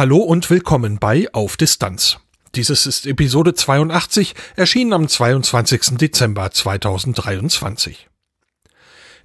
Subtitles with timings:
[0.00, 2.20] Hallo und willkommen bei Auf Distanz.
[2.54, 5.98] Dieses ist Episode 82, erschienen am 22.
[5.98, 8.08] Dezember 2023.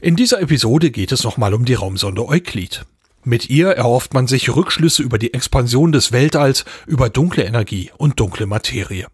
[0.01, 2.85] In dieser Episode geht es nochmal um die Raumsonde Euklid.
[3.23, 8.19] Mit ihr erhofft man sich Rückschlüsse über die Expansion des Weltalls, über dunkle Energie und
[8.19, 9.07] dunkle Materie.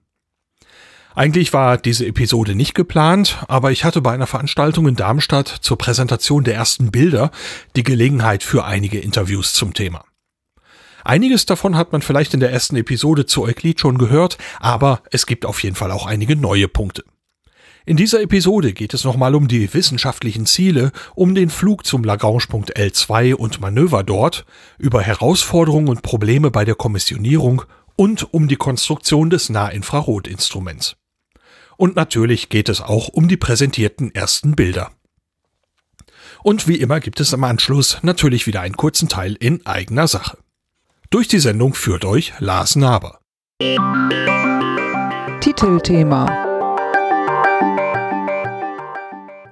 [1.14, 5.78] Eigentlich war diese Episode nicht geplant, aber ich hatte bei einer Veranstaltung in Darmstadt zur
[5.78, 7.30] Präsentation der ersten Bilder
[7.76, 10.04] die Gelegenheit für einige Interviews zum Thema.
[11.04, 15.26] Einiges davon hat man vielleicht in der ersten Episode zu Euklid schon gehört, aber es
[15.26, 17.04] gibt auf jeden Fall auch einige neue Punkte.
[17.84, 22.77] In dieser Episode geht es nochmal um die wissenschaftlichen Ziele, um den Flug zum Lagrange-Punkt
[22.77, 24.46] L2 und Manöver dort,
[24.77, 27.63] über Herausforderungen und Probleme bei der Kommissionierung
[27.96, 30.96] und um die Konstruktion des Nahinfrarotinstruments.
[31.76, 34.91] Und natürlich geht es auch um die präsentierten ersten Bilder.
[36.44, 40.38] Und wie immer gibt es am Anschluss natürlich wieder einen kurzen Teil in eigener Sache.
[41.13, 43.20] Durch die Sendung führt euch Lars Naber.
[45.41, 46.26] Titelthema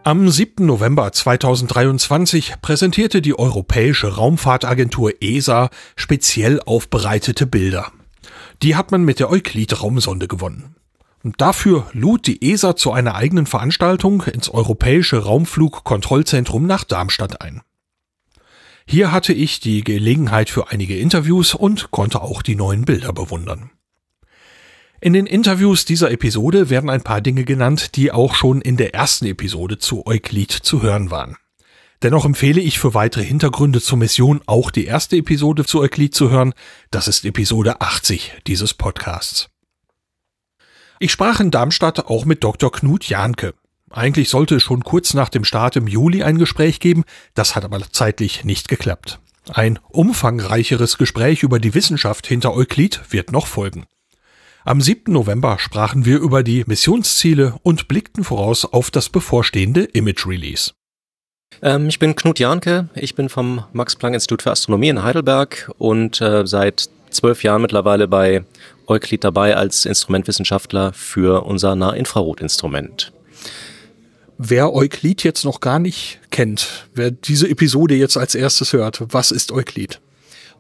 [0.05, 0.65] Am 7.
[0.65, 7.91] November 2023 präsentierte die Europäische Raumfahrtagentur ESA speziell aufbereitete Bilder.
[8.63, 10.77] Die hat man mit der Euklid-Raumsonde gewonnen.
[11.25, 17.59] Und dafür lud die ESA zu einer eigenen Veranstaltung ins Europäische Raumflugkontrollzentrum nach Darmstadt ein.
[18.92, 23.70] Hier hatte ich die Gelegenheit für einige Interviews und konnte auch die neuen Bilder bewundern.
[25.00, 28.95] In den Interviews dieser Episode werden ein paar Dinge genannt, die auch schon in der
[28.95, 31.38] ersten Episode zu Euklid zu hören waren.
[32.02, 36.32] Dennoch empfehle ich für weitere Hintergründe zur Mission auch die erste Episode zu Euklid zu
[36.32, 36.55] hören.
[36.89, 39.52] Das ist Episode 80 dieses Podcasts.
[40.98, 42.72] Ich sprach in Darmstadt auch mit Dr.
[42.72, 43.54] Knut Jahnke.
[43.92, 47.66] Eigentlich sollte es schon kurz nach dem Start im Juli ein Gespräch geben, das hat
[47.66, 49.20] aber zeitlich nicht geklappt.
[49.52, 53.86] Ein umfangreicheres Gespräch über die Wissenschaft hinter Euklid wird noch folgen.
[54.64, 55.11] Am 7.
[55.11, 60.73] November sprachen wir über die Missionsziele und blickten voraus auf das bevorstehende Image Release.
[61.64, 66.45] Ähm, ich bin Knut Jahnke, ich bin vom Max-Planck-Institut für Astronomie in Heidelberg und äh,
[66.45, 68.44] seit zwölf Jahren mittlerweile bei
[68.86, 73.11] Euklid dabei als Instrumentwissenschaftler für unser Nahinfrarotinstrument
[74.39, 79.30] wer Euklid jetzt noch gar nicht kennt, wer diese Episode jetzt als erstes hört, was
[79.30, 80.00] ist Euklid?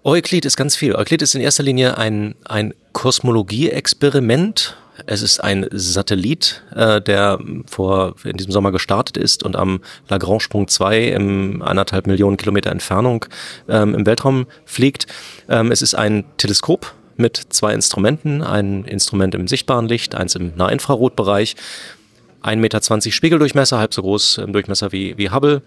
[0.03, 0.95] Euklid ist ganz viel.
[0.95, 4.77] Euklid ist in erster Linie ein, ein Kosmologie-Experiment.
[5.05, 9.79] Es ist ein Satellit, äh, der vor in diesem Sommer gestartet ist und am
[10.09, 13.25] Lagrange-Punkt 2 im anderthalb Millionen Kilometer Entfernung
[13.69, 15.07] ähm, im Weltraum fliegt.
[15.47, 20.55] Ähm, es ist ein Teleskop mit zwei Instrumenten, ein Instrument im sichtbaren Licht, eins im
[20.55, 21.55] Nahinfrarotbereich
[22.43, 25.61] 1,20 Meter Spiegeldurchmesser, halb so groß im Durchmesser wie, wie Hubble.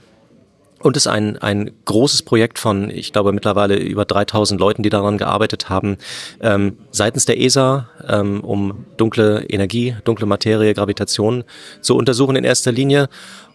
[0.81, 5.17] Und ist ein, ein großes Projekt von, ich glaube, mittlerweile über 3000 Leuten, die daran
[5.17, 5.97] gearbeitet haben,
[6.41, 11.45] ähm, seitens der ESA, ähm, um dunkle Energie, dunkle Materie, Gravitation
[11.81, 13.09] zu untersuchen in erster Linie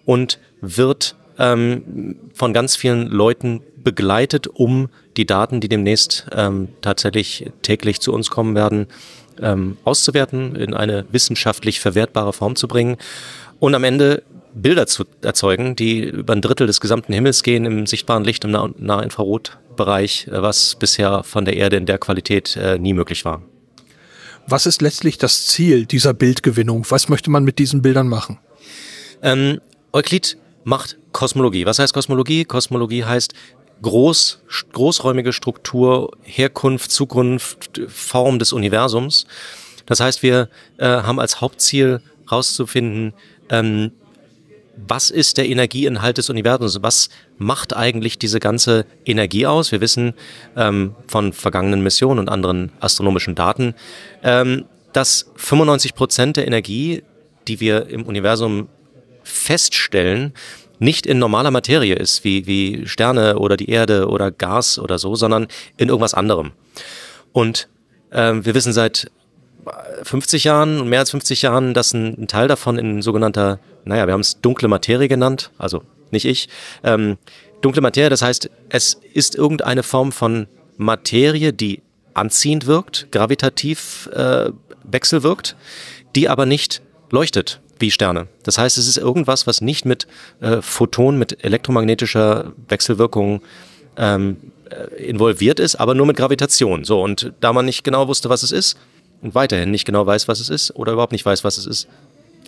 [0.05, 7.51] und wird ähm, von ganz vielen Leuten begleitet, um die Daten, die demnächst ähm, tatsächlich
[7.61, 8.87] täglich zu uns kommen werden,
[9.41, 12.97] ähm, auszuwerten, in eine wissenschaftlich verwertbare Form zu bringen
[13.59, 17.85] und am Ende Bilder zu erzeugen, die über ein Drittel des gesamten Himmels gehen im
[17.85, 22.77] sichtbaren Licht im Nah Nahinfrarotbereich, äh, was bisher von der Erde in der Qualität äh,
[22.77, 23.41] nie möglich war.
[24.47, 26.85] Was ist letztlich das Ziel dieser Bildgewinnung?
[26.89, 28.39] Was möchte man mit diesen Bildern machen?
[29.21, 29.59] Ähm,
[29.91, 31.65] Euklid macht Kosmologie.
[31.65, 32.45] Was heißt Kosmologie?
[32.45, 33.33] Kosmologie heißt
[33.81, 34.39] groß,
[34.73, 39.25] großräumige Struktur, Herkunft, Zukunft, Form des Universums.
[39.85, 43.13] Das heißt, wir äh, haben als Hauptziel herauszufinden,
[43.49, 43.91] ähm,
[44.87, 46.83] was ist der Energieinhalt des Universums?
[46.83, 49.71] Was macht eigentlich diese ganze Energie aus?
[49.71, 50.13] Wir wissen
[50.55, 53.73] ähm, von vergangenen Missionen und anderen astronomischen Daten,
[54.23, 57.03] ähm, dass 95 Prozent der Energie,
[57.47, 58.69] die wir im Universum
[59.23, 60.33] feststellen,
[60.79, 65.15] nicht in normaler Materie ist, wie, wie Sterne oder die Erde oder Gas oder so,
[65.15, 65.47] sondern
[65.77, 66.51] in irgendwas anderem.
[67.31, 67.67] Und
[68.11, 69.11] ähm, wir wissen seit
[70.03, 74.13] 50 Jahren, mehr als 50 Jahren, dass ein, ein Teil davon in sogenannter, naja, wir
[74.13, 76.47] haben es dunkle Materie genannt, also nicht ich.
[76.83, 77.17] Ähm,
[77.61, 80.47] dunkle Materie, das heißt, es ist irgendeine Form von
[80.77, 81.81] Materie, die
[82.13, 84.51] anziehend wirkt, gravitativ äh,
[84.83, 85.55] wechselwirkt,
[86.15, 86.81] die aber nicht
[87.11, 88.27] leuchtet wie Sterne.
[88.43, 90.07] Das heißt, es ist irgendwas, was nicht mit
[90.39, 93.41] äh, Photonen, mit elektromagnetischer Wechselwirkung
[93.97, 94.37] ähm,
[94.69, 96.83] äh, involviert ist, aber nur mit Gravitation.
[96.83, 98.77] So, und da man nicht genau wusste, was es ist,
[99.21, 101.87] und weiterhin nicht genau weiß, was es ist, oder überhaupt nicht weiß, was es ist,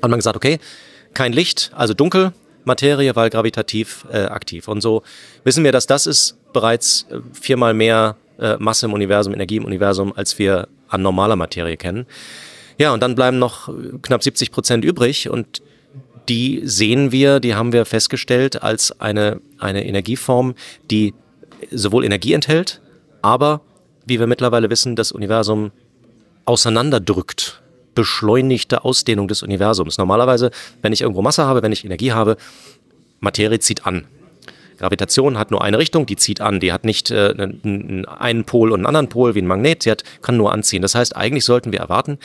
[0.02, 0.60] hat man gesagt, okay,
[1.14, 2.34] kein Licht, also dunkel,
[2.66, 4.68] Materie, weil gravitativ äh, aktiv.
[4.68, 5.04] Und so
[5.44, 9.66] wissen wir, dass das ist bereits äh, viermal mehr äh, Masse im Universum, Energie im
[9.66, 12.06] Universum, als wir an normaler Materie kennen.
[12.80, 13.70] Ja, und dann bleiben noch
[14.02, 15.62] knapp 70 Prozent übrig und
[16.30, 20.56] die sehen wir, die haben wir festgestellt als eine, eine Energieform,
[20.90, 21.14] die
[21.72, 22.82] sowohl Energie enthält,
[23.22, 23.62] aber
[24.06, 25.72] wie wir mittlerweile wissen, das Universum
[26.46, 27.62] auseinanderdrückt.
[27.96, 29.98] Beschleunigte Ausdehnung des Universums.
[29.98, 32.38] Normalerweise, wenn ich irgendwo Masse habe, wenn ich Energie habe,
[33.20, 34.06] Materie zieht an.
[34.80, 36.60] Gravitation hat nur eine Richtung, die zieht an.
[36.60, 40.04] Die hat nicht äh, einen Pol und einen anderen Pol wie ein Magnet, sie hat,
[40.22, 40.82] kann nur anziehen.
[40.82, 42.18] Das heißt, eigentlich sollten wir erwarten,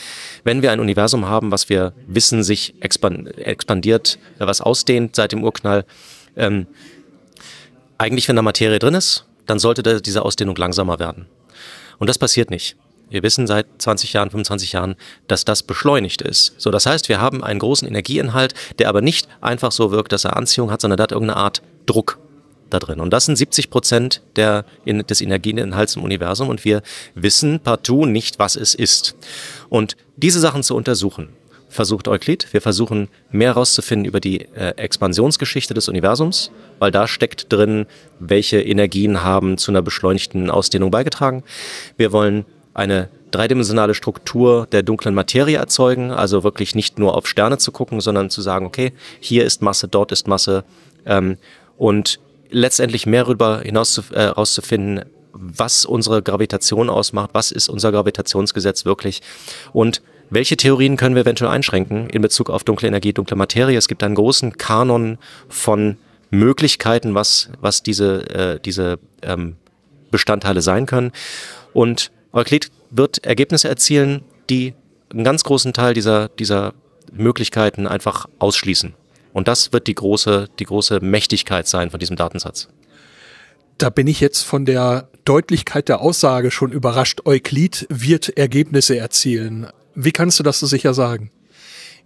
[0.45, 5.43] wenn wir ein Universum haben, was wir wissen, sich expandiert, äh, was ausdehnt seit dem
[5.43, 5.85] Urknall,
[6.37, 6.67] ähm,
[7.99, 11.27] eigentlich, wenn da Materie drin ist, dann sollte diese Ausdehnung langsamer werden.
[11.99, 12.77] Und das passiert nicht.
[13.11, 14.97] Wir wissen seit 20 Jahren, 25 Jahren,
[15.29, 16.55] dass das beschleunigt ist.
[16.59, 20.25] So, das heißt, wir haben einen großen Energieinhalt, der aber nicht einfach so wirkt, dass
[20.25, 22.19] er Anziehung hat, sondern der hat irgendeine Art Druck
[22.75, 23.01] da drin.
[23.01, 26.83] Und das sind 70 Prozent der, in, des Energieinhalts im Universum und wir
[27.15, 29.17] wissen partout nicht, was es ist.
[29.69, 31.31] Und diese Sachen zu untersuchen,
[31.75, 32.47] versucht Euklid.
[32.53, 37.87] Wir versuchen mehr herauszufinden über die äh, Expansionsgeschichte des Universums, weil da steckt drin,
[38.21, 41.43] welche Energien haben zu einer beschleunigten Ausdehnung beigetragen.
[41.97, 42.45] Wir wollen
[42.75, 48.01] eine dreidimensionale Struktur der dunklen Materie erzeugen, also wirklich nicht nur auf Sterne zu gucken,
[48.01, 50.65] sondern zu sagen, okay, hier ist Masse, dort ist Masse
[51.05, 51.37] ähm,
[51.77, 52.21] und
[52.55, 58.85] letztendlich mehr darüber hinaus zu, äh, herauszufinden, was unsere Gravitation ausmacht, was ist unser Gravitationsgesetz
[58.85, 59.21] wirklich
[59.73, 63.77] und welche Theorien können wir eventuell einschränken in Bezug auf dunkle Energie, dunkle Materie?
[63.77, 65.19] Es gibt einen großen Kanon
[65.49, 65.99] von
[66.31, 69.57] Möglichkeiten, was, was diese, äh, diese ähm,
[70.11, 71.13] Bestandteile sein können.
[71.73, 74.75] Und Euklid wird Ergebnisse erzielen, die
[75.13, 76.73] einen ganz großen Teil dieser, dieser
[77.13, 78.95] Möglichkeiten einfach ausschließen.
[79.35, 82.69] Und das wird die große, die große Mächtigkeit sein von diesem Datensatz.
[83.77, 87.23] Da bin ich jetzt von der Deutlichkeit der Aussage schon überrascht.
[87.27, 89.67] Euklid wird Ergebnisse erzielen.
[89.97, 91.31] Wie kannst du das so sicher sagen?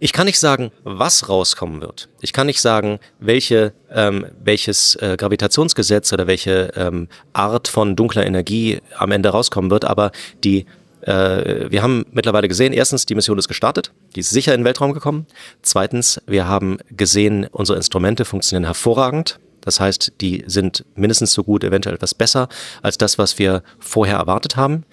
[0.01, 2.09] Ich kann nicht sagen, was rauskommen wird.
[2.21, 8.25] Ich kann nicht sagen, welche, ähm, welches äh, Gravitationsgesetz oder welche ähm, Art von dunkler
[8.25, 10.11] Energie am Ende rauskommen wird, aber
[10.43, 10.65] die
[11.09, 14.65] äh, wir haben mittlerweile gesehen, erstens, die Mission ist gestartet, die ist sicher in den
[14.65, 15.25] Weltraum gekommen.
[15.63, 19.39] Zweitens, wir haben gesehen, unsere Instrumente funktionieren hervorragend.
[19.61, 22.47] Das heißt, die sind mindestens so gut, eventuell etwas besser
[22.81, 24.83] als das, was wir vorher erwartet haben.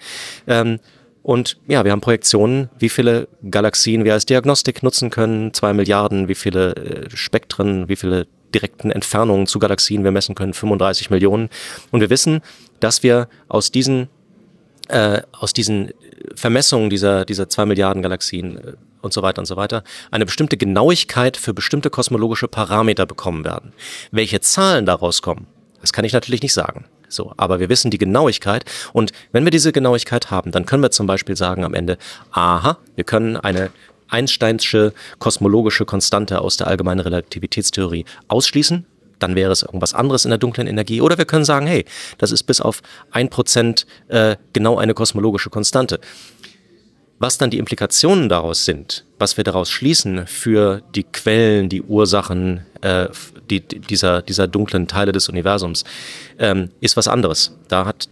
[0.47, 0.79] Ähm,
[1.21, 6.27] und ja, wir haben Projektionen, wie viele Galaxien wir als Diagnostik nutzen können, zwei Milliarden,
[6.27, 11.49] wie viele äh, Spektren, wie viele direkten Entfernungen zu Galaxien wir messen können, 35 Millionen.
[11.91, 12.41] Und wir wissen,
[12.79, 14.07] dass wir aus diesen,
[14.89, 15.91] äh, aus diesen
[16.35, 20.57] Vermessungen dieser, dieser zwei Milliarden Galaxien äh, und so weiter und so weiter, eine bestimmte
[20.57, 23.73] Genauigkeit für bestimmte kosmologische Parameter bekommen werden.
[24.11, 25.47] Welche Zahlen daraus kommen,
[25.81, 26.85] das kann ich natürlich nicht sagen.
[27.09, 30.91] So, aber wir wissen die Genauigkeit und wenn wir diese Genauigkeit haben, dann können wir
[30.91, 31.97] zum Beispiel sagen am Ende,
[32.31, 33.69] aha, wir können eine
[34.09, 38.85] Einsteinsche kosmologische Konstante aus der allgemeinen Relativitätstheorie ausschließen,
[39.19, 41.01] dann wäre es irgendwas anderes in der dunklen Energie.
[41.01, 41.85] Oder wir können sagen, hey,
[42.17, 42.81] das ist bis auf
[43.11, 45.99] ein Prozent äh, genau eine kosmologische Konstante.
[47.19, 52.61] Was dann die Implikationen daraus sind, was wir daraus schließen für die Quellen, die Ursachen
[52.81, 53.07] äh,
[53.49, 55.83] die, dieser, dieser dunklen Teile des Universums,
[56.37, 57.57] ähm, ist was anderes.
[57.67, 58.09] Da hat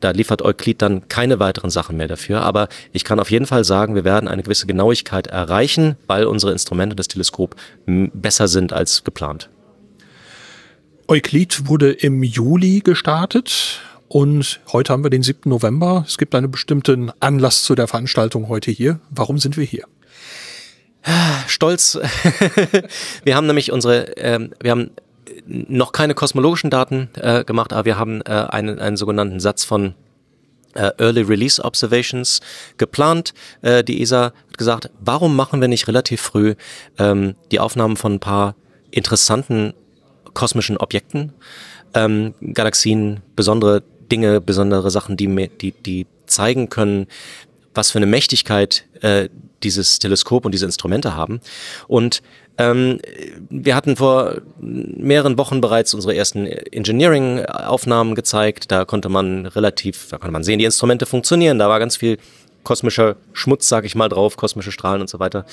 [0.00, 2.42] da liefert Euklid dann keine weiteren Sachen mehr dafür.
[2.42, 6.50] Aber ich kann auf jeden Fall sagen, wir werden eine gewisse Genauigkeit erreichen, weil unsere
[6.50, 7.54] Instrumente des Teleskop
[7.86, 9.48] besser sind als geplant.
[11.12, 15.40] Euklid wurde im Juli gestartet und heute haben wir den 7.
[15.44, 16.06] November.
[16.08, 18.98] Es gibt einen bestimmten Anlass zu der Veranstaltung heute hier.
[19.10, 19.84] Warum sind wir hier?
[21.46, 21.98] Stolz.
[23.24, 24.92] wir haben nämlich unsere, ähm, wir haben
[25.44, 29.94] noch keine kosmologischen Daten äh, gemacht, aber wir haben äh, einen, einen sogenannten Satz von
[30.72, 32.40] äh, Early Release Observations
[32.78, 33.34] geplant.
[33.60, 36.54] Äh, die ESA hat gesagt, warum machen wir nicht relativ früh
[36.96, 38.56] ähm, die Aufnahmen von ein paar
[38.90, 39.74] interessanten
[40.34, 41.32] kosmischen Objekten,
[41.94, 47.06] ähm, Galaxien, besondere Dinge, besondere Sachen, die, die, die zeigen können,
[47.74, 49.28] was für eine Mächtigkeit äh,
[49.62, 51.40] dieses Teleskop und diese Instrumente haben.
[51.88, 52.22] Und
[52.58, 52.98] Ähm,
[53.48, 58.70] wir hatten vor mehreren Wochen bereits unsere ersten Engineering-Aufnahmen gezeigt.
[58.70, 61.58] Da konnte man relativ, da konnte man sehen, die Instrumente funktionieren.
[61.58, 62.18] Da war ganz viel
[62.62, 65.46] kosmischer Schmutz, sag ich mal, drauf, kosmische Strahlen und so weiter.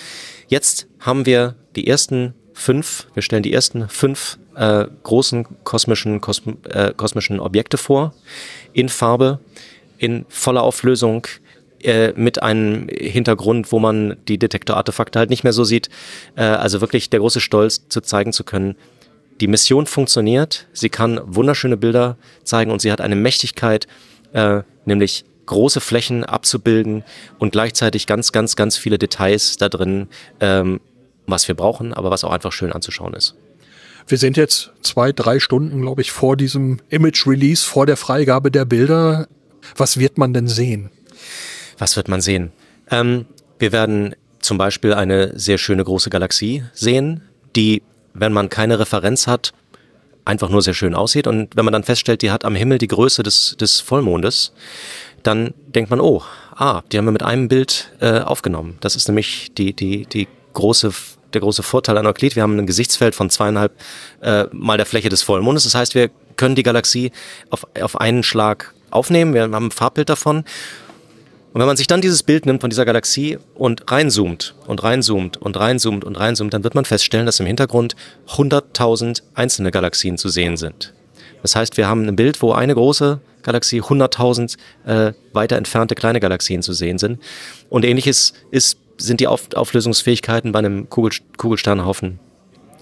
[0.50, 6.58] Jetzt haben wir die ersten fünf, wir stellen die ersten fünf äh, großen kosmischen, kosm
[6.70, 8.14] äh, kosmischen Objekte vor,
[8.74, 9.40] in Farbe,
[9.98, 11.26] in voller Auflösung,
[11.82, 15.90] äh, mit einem Hintergrund, wo man die Detektorartefakte halt nicht mehr so sieht.
[16.36, 18.76] Äh, also wirklich der große Stolz zu zeigen zu können,
[19.40, 23.88] die Mission funktioniert, sie kann wunderschöne Bilder zeigen und sie hat eine Mächtigkeit,
[24.34, 27.04] äh, nämlich große Flächen abzubilden
[27.40, 30.10] und gleichzeitig ganz, ganz, ganz viele Details da drin,
[30.42, 30.82] ähm,
[31.32, 33.36] was wir brauchen, aber was auch einfach schön anzuschauen ist.
[34.08, 38.50] Wir sind jetzt zwei, drei Stunden, glaube ich, vor diesem Image Release, vor der Freigabe
[38.50, 39.28] der Bilder.
[39.76, 40.90] Was wird man denn sehen?
[41.78, 42.52] Was wird man sehen?
[42.90, 43.26] Ähm,
[43.60, 47.22] wir werden zum Beispiel eine sehr schöne große Galaxie sehen,
[47.56, 47.84] die,
[48.14, 49.54] wenn man keine Referenz hat,
[50.26, 51.28] einfach nur sehr schön aussieht.
[51.28, 54.54] Und wenn man dann feststellt, die hat am Himmel die Größe des, des Vollmondes,
[55.24, 56.24] dann denkt man, oh,
[56.56, 58.78] ah, die haben wir mit einem Bild äh, aufgenommen.
[58.82, 60.92] Das ist nämlich die, die, die große
[61.34, 62.36] der große Vorteil an Euklid.
[62.36, 63.74] Wir haben ein Gesichtsfeld von zweieinhalb
[64.22, 65.64] äh, mal der Fläche des Vollmondes.
[65.64, 67.12] Das heißt, wir können die Galaxie
[67.50, 69.34] auf, auf einen Schlag aufnehmen.
[69.34, 70.44] Wir haben ein Farbbild davon.
[71.52, 75.38] Und wenn man sich dann dieses Bild nimmt von dieser Galaxie und reinzoomt und reinzoomt
[75.38, 77.96] und reinzoomt und reinzoomt, dann wird man feststellen, dass im Hintergrund
[78.28, 80.94] 100.000 einzelne Galaxien zu sehen sind.
[81.42, 86.20] Das heißt, wir haben ein Bild, wo eine große Galaxie 100.000 äh, weiter entfernte kleine
[86.20, 87.20] Galaxien zu sehen sind.
[87.70, 92.20] Und ähnliches ist sind die Auf Auflösungsfähigkeiten bei einem Kugel Kugelsternhaufen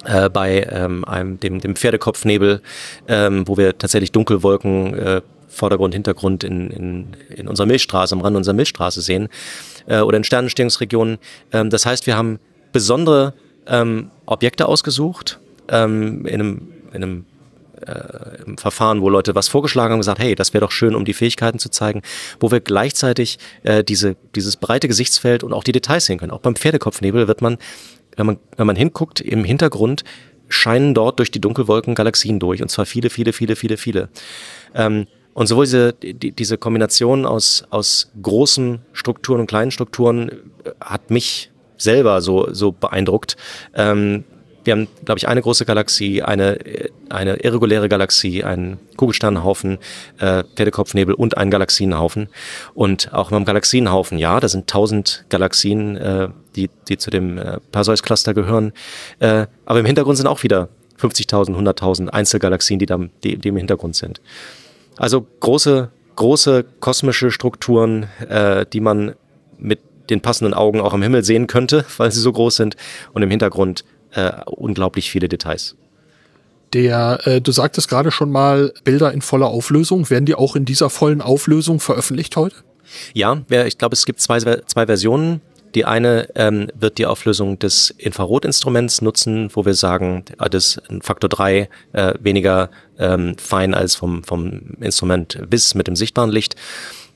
[0.05, 2.61] äh, bei ähm, einem, dem, dem Pferdekopfnebel,
[3.07, 8.35] ähm, wo wir tatsächlich Dunkelwolken äh, Vordergrund, Hintergrund in, in, in unserer Milchstraße, am Rand
[8.35, 9.29] unserer Milchstraße sehen
[9.87, 11.17] äh, oder in Sternenstehungsregionen.
[11.51, 12.39] Ähm, das heißt, wir haben
[12.71, 13.33] besondere
[13.65, 17.25] ähm, Objekte ausgesucht ähm, in einem, in einem
[17.85, 21.05] äh, im Verfahren, wo Leute was vorgeschlagen haben, gesagt, hey, das wäre doch schön, um
[21.05, 22.01] die Fähigkeiten zu zeigen,
[22.39, 26.31] wo wir gleichzeitig äh, diese, dieses breite Gesichtsfeld und auch die Details sehen können.
[26.31, 27.57] Auch beim Pferdekopfnebel wird man,
[28.15, 30.03] wenn man, wenn man hinguckt, im Hintergrund
[30.49, 34.09] scheinen dort durch die Dunkelwolken Galaxien durch, und zwar viele, viele, viele, viele, viele.
[34.73, 40.71] Ähm, und sowohl diese, die, diese Kombination aus, aus großen Strukturen und kleinen Strukturen äh,
[40.81, 43.37] hat mich selber so, so beeindruckt.
[43.75, 44.23] Ähm,
[44.67, 46.59] wir haben, glaube ich, eine große Galaxie, eine,
[47.09, 49.79] eine irreguläre Galaxie, einen Kugelsternenhaufen,
[50.19, 52.27] äh, Pferdekopfnebel und einen Galaxienhaufen.
[52.75, 57.59] Und auch beim Galaxienhaufen, ja, da sind tausend Galaxien, äh, die, die zu dem äh,
[57.71, 58.73] Perseus-Cluster gehören.
[59.19, 60.69] Äh, aber im Hintergrund sind auch wieder
[60.99, 64.21] 50.000, 100.000 Einzelgalaxien, die, da, die, die im Hintergrund sind.
[64.97, 69.15] Also große, große kosmische Strukturen, äh, die man
[69.57, 72.75] mit den passenden Augen auch am Himmel sehen könnte, weil sie so groß sind.
[73.13, 75.75] Und im Hintergrund äh, unglaublich viele Details.
[76.73, 80.09] Der, äh, du sagtest gerade schon mal, Bilder in voller Auflösung.
[80.09, 82.55] Werden die auch in dieser vollen Auflösung veröffentlicht heute?
[83.13, 85.41] Ja, ich glaube, es gibt zwei, zwei Versionen.
[85.75, 90.89] Die eine ähm, wird die Auflösung des Infrarotinstruments nutzen, wo wir sagen, ah, das ist
[90.89, 96.31] ein Faktor 3 äh, weniger ähm, fein als vom, vom Instrument bis mit dem sichtbaren
[96.31, 96.55] Licht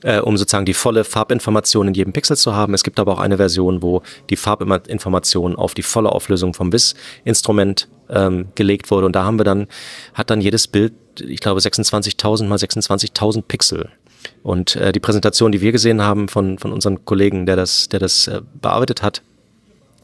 [0.02, 2.74] äh, um sozusagen die volle Farbinformation in jedem Pixel zu haben.
[2.74, 7.88] Es gibt aber auch eine Version, wo die Farbinformation auf die volle Auflösung vom BIS-Instrument
[8.10, 9.06] ähm, gelegt wurde.
[9.06, 9.66] Und da haben wir dann,
[10.14, 13.88] hat dann jedes Bild, ich glaube, 26.000 mal 26.000 Pixel.
[14.42, 18.00] Und äh, die Präsentation, die wir gesehen haben von, von unserem Kollegen, der das, der
[18.00, 19.22] das äh, bearbeitet hat,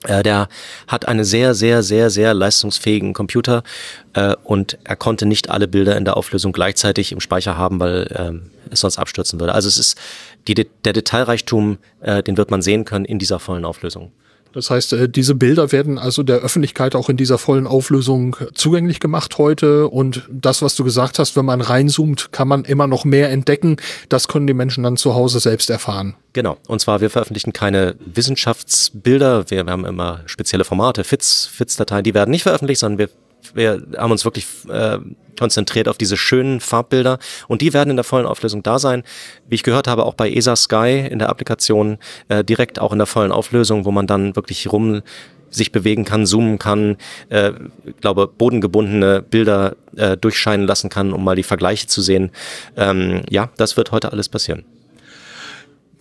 [0.05, 0.49] äh, der
[0.87, 3.63] hat einen sehr, sehr, sehr, sehr leistungsfähigen Computer
[4.15, 8.09] äh, und er konnte nicht alle Bilder in der Auflösung gleichzeitig im Speicher haben, weil
[8.17, 9.55] ähm, es sonst abstürzen würde.
[9.55, 9.99] Also es ist
[10.47, 14.13] die, der Detailreichtum, äh, den wird man sehen können in dieser vollen Auflösung.
[14.53, 19.01] Das heißt, äh, diese Bilder werden also der Öffentlichkeit auch in dieser vollen Auflösung zugänglich
[19.01, 19.89] gemacht heute.
[19.89, 23.77] Und das, was du gesagt hast, wenn man reinzoomt, kann man immer noch mehr entdecken.
[24.09, 26.15] Das können die Menschen dann zu Hause selbst erfahren.
[26.33, 26.57] Genau.
[26.67, 29.51] Und zwar, wir veröffentlichen keine Wissenschaftsbilder.
[29.51, 33.09] Wir, wir haben immer spezielle Formate, FITS, FITS-Dateien, die werden nicht veröffentlicht, sondern wir
[33.55, 34.99] wir haben uns wirklich äh,
[35.39, 37.19] konzentriert auf diese schönen Farbbilder
[37.49, 39.03] und die werden in der vollen Auflösung da sein.
[39.49, 42.99] Wie ich gehört habe, auch bei ESA Sky in der Applikation äh, direkt auch in
[42.99, 45.03] der vollen Auflösung, wo man dann wirklich rum
[45.51, 46.97] sich bewegen kann, zoomen kann,
[47.31, 47.53] äh,
[48.01, 52.31] glaube bodengebundene Bilder äh, durchscheinen lassen kann, um mal die Vergleiche zu sehen.
[52.77, 54.65] Ähm, ja, das wird heute alles passieren.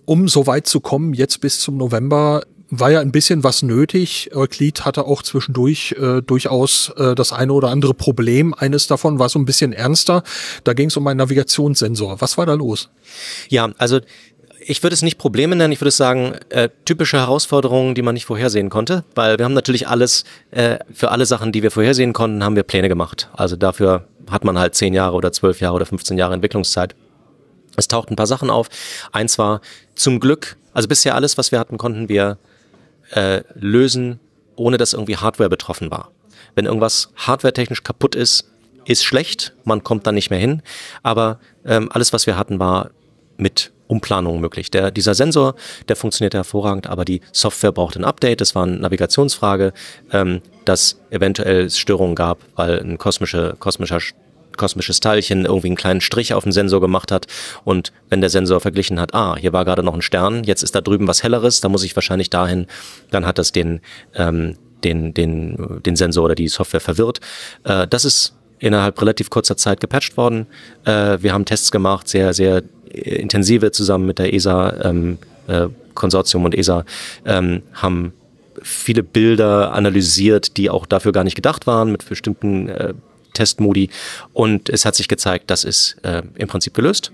[0.04, 4.30] Um so weit zu kommen, jetzt bis zum November, war ja ein bisschen was nötig.
[4.34, 8.54] Euclid hatte auch zwischendurch äh, durchaus äh, das eine oder andere Problem.
[8.54, 10.22] Eines davon war so ein bisschen ernster.
[10.64, 12.20] Da ging es um einen Navigationssensor.
[12.20, 12.90] Was war da los?
[13.48, 14.00] Ja, also
[14.60, 18.26] ich würde es nicht Probleme nennen, ich würde sagen, äh, typische Herausforderungen, die man nicht
[18.26, 22.44] vorhersehen konnte, weil wir haben natürlich alles, äh, für alle Sachen, die wir vorhersehen konnten,
[22.44, 23.30] haben wir Pläne gemacht.
[23.32, 26.94] Also dafür hat man halt zehn Jahre oder zwölf Jahre oder 15 Jahre Entwicklungszeit.
[27.76, 28.68] Es tauchten ein paar Sachen auf.
[29.10, 29.62] Eins war
[29.94, 32.36] zum Glück, also bisher alles, was wir hatten, konnten wir
[33.12, 34.20] äh, lösen,
[34.56, 36.10] ohne dass irgendwie Hardware betroffen war.
[36.54, 38.50] Wenn irgendwas hardwaretechnisch kaputt ist,
[38.84, 40.62] ist schlecht, man kommt dann nicht mehr hin.
[41.02, 42.90] Aber ähm, alles, was wir hatten, war
[43.36, 44.70] mit Umplanung möglich.
[44.70, 45.54] Der, dieser Sensor,
[45.88, 48.40] der funktioniert hervorragend, aber die Software braucht ein Update.
[48.40, 49.72] Das war eine Navigationsfrage,
[50.12, 54.00] ähm, dass eventuell Störungen gab, weil ein kosmische, kosmischer
[54.58, 57.26] kosmisches Teilchen irgendwie einen kleinen Strich auf den Sensor gemacht hat
[57.64, 60.74] und wenn der Sensor verglichen hat, ah, hier war gerade noch ein Stern, jetzt ist
[60.74, 62.66] da drüben was Helleres, da muss ich wahrscheinlich dahin,
[63.10, 63.80] dann hat das den,
[64.14, 67.20] ähm, den, den, den Sensor oder die Software verwirrt.
[67.64, 70.46] Äh, das ist innerhalb relativ kurzer Zeit gepatcht worden.
[70.84, 76.44] Äh, wir haben Tests gemacht, sehr, sehr intensive zusammen mit der ESA, ähm, äh, Konsortium
[76.44, 76.84] und ESA,
[77.24, 78.12] ähm, haben
[78.62, 82.94] viele Bilder analysiert, die auch dafür gar nicht gedacht waren, mit bestimmten äh,
[83.34, 83.90] Testmodi.
[84.32, 87.12] Und es hat sich gezeigt, das ist äh, im Prinzip gelöst.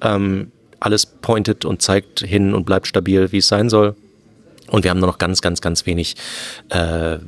[0.00, 3.96] Ähm, alles pointet und zeigt hin und bleibt stabil, wie es sein soll.
[4.68, 6.16] Und wir haben nur noch ganz, ganz, ganz wenig
[6.68, 7.18] äh,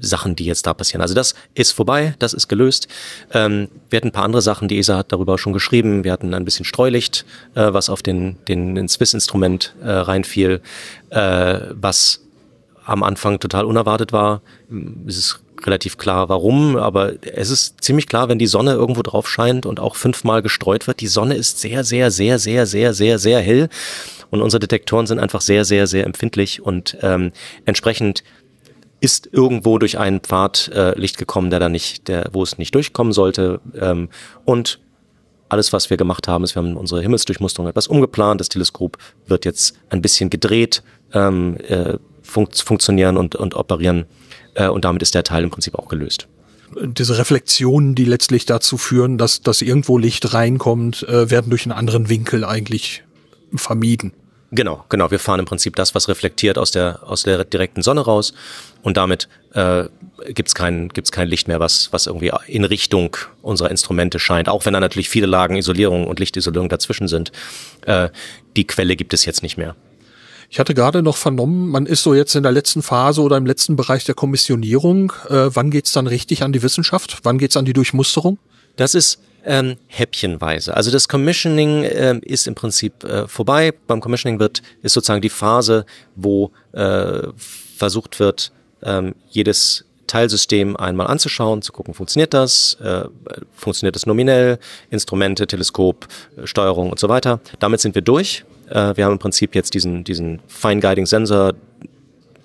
[0.00, 1.02] Sachen, die jetzt da passieren.
[1.02, 2.88] Also das ist vorbei, das ist gelöst.
[3.32, 6.04] Ähm, wir hatten ein paar andere Sachen, die ESA hat darüber schon geschrieben.
[6.04, 10.60] Wir hatten ein bisschen Streulicht, äh, was auf den, den, den Swiss-Instrument äh, reinfiel,
[11.10, 12.20] äh, was
[12.84, 14.40] am Anfang total unerwartet war.
[15.06, 19.28] Es ist relativ klar, warum, aber es ist ziemlich klar, wenn die Sonne irgendwo drauf
[19.28, 21.00] scheint und auch fünfmal gestreut wird.
[21.00, 23.68] Die Sonne ist sehr, sehr, sehr, sehr, sehr, sehr, sehr hell
[24.30, 27.32] und unsere Detektoren sind einfach sehr, sehr, sehr empfindlich und ähm,
[27.64, 28.22] entsprechend
[29.00, 32.74] ist irgendwo durch einen Pfad äh, Licht gekommen, der da nicht, der, wo es nicht
[32.74, 33.60] durchkommen sollte.
[33.80, 34.08] Ähm,
[34.44, 34.80] und
[35.48, 38.40] alles, was wir gemacht haben, ist, wir haben unsere Himmelsdurchmusterung etwas umgeplant.
[38.40, 44.06] Das Teleskop wird jetzt ein bisschen gedreht, ähm, äh, fun funktionieren und, und operieren.
[44.54, 46.28] Äh, und damit ist der Teil im Prinzip auch gelöst.
[46.82, 51.72] Diese Reflexionen, die letztlich dazu führen, dass, dass irgendwo Licht reinkommt, äh, werden durch einen
[51.72, 53.04] anderen Winkel eigentlich
[53.54, 54.12] vermieden.
[54.50, 55.10] Genau, genau.
[55.10, 58.32] Wir fahren im Prinzip das, was reflektiert aus der aus der direkten Sonne raus
[58.82, 59.84] und damit äh,
[60.32, 64.48] gibt es kein gibt's kein Licht mehr, was was irgendwie in Richtung unserer Instrumente scheint.
[64.48, 67.30] Auch wenn da natürlich viele Lagen Isolierung und Lichtisolierung dazwischen sind,
[67.84, 68.08] äh,
[68.56, 69.76] die Quelle gibt es jetzt nicht mehr.
[70.50, 73.44] Ich hatte gerade noch vernommen, man ist so jetzt in der letzten Phase oder im
[73.44, 75.12] letzten Bereich der Kommissionierung.
[75.28, 77.18] Äh, wann geht's dann richtig an die Wissenschaft?
[77.22, 78.38] Wann geht's an die Durchmusterung?
[78.76, 80.74] Das ist ähm, häppchenweise.
[80.74, 83.72] Also das Commissioning ähm, ist im Prinzip äh, vorbei.
[83.86, 85.84] Beim Commissioning wird ist sozusagen die Phase,
[86.16, 87.28] wo äh,
[87.76, 93.04] versucht wird, ähm, jedes Teilsystem einmal anzuschauen, zu gucken, funktioniert das, äh,
[93.54, 94.58] funktioniert das nominell,
[94.90, 97.40] Instrumente, Teleskop, äh, Steuerung und so weiter.
[97.58, 98.44] Damit sind wir durch.
[98.70, 101.54] Äh, wir haben im Prinzip jetzt diesen, diesen Fine Guiding Sensor,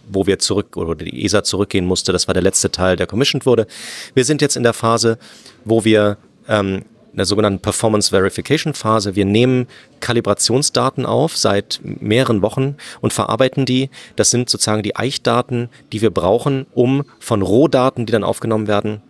[0.09, 2.11] wo wir zurück oder die ESA zurückgehen musste.
[2.11, 3.67] Das war der letzte Teil, der commissioned wurde.
[4.13, 5.17] Wir sind jetzt in der Phase,
[5.65, 6.83] wo wir ähm,
[7.13, 9.15] in der sogenannten Performance Verification Phase.
[9.15, 9.67] Wir nehmen
[9.99, 13.89] Kalibrationsdaten auf seit mehreren Wochen und verarbeiten die.
[14.15, 19.01] Das sind sozusagen die Eichdaten, die wir brauchen, um von Rohdaten, die dann aufgenommen werden,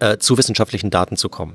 [0.00, 1.54] äh, zu wissenschaftlichen Daten zu kommen.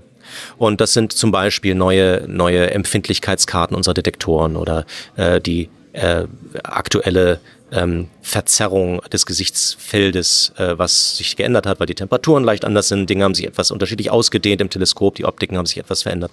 [0.57, 6.25] Und das sind zum Beispiel neue, neue Empfindlichkeitskarten unserer Detektoren oder äh, die äh,
[6.63, 7.39] aktuelle
[7.71, 13.09] ähm, Verzerrung des Gesichtsfeldes, äh, was sich geändert hat, weil die Temperaturen leicht anders sind.
[13.09, 16.31] Dinge haben sich etwas unterschiedlich ausgedehnt im Teleskop, die Optiken haben sich etwas verändert.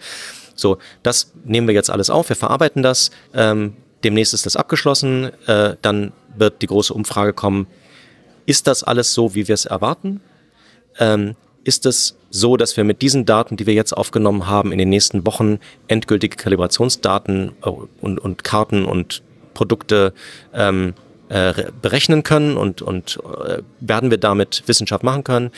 [0.55, 3.11] So, das nehmen wir jetzt alles auf, wir verarbeiten das.
[3.35, 5.31] Ähm, demnächst ist das abgeschlossen.
[5.47, 7.67] Äh, dann wird die große Umfrage kommen.
[8.47, 10.21] Ist das alles so, wie wir es erwarten?
[10.99, 14.79] Ähm, ist es so, dass wir mit diesen Daten, die wir jetzt aufgenommen haben, in
[14.79, 17.71] den nächsten Wochen endgültige Kalibrationsdaten äh,
[18.01, 19.23] und, und Karten und
[19.55, 20.13] Produkte
[20.55, 20.95] ähm,
[21.29, 25.51] äh, berechnen können und, und äh, werden wir damit Wissenschaft machen können.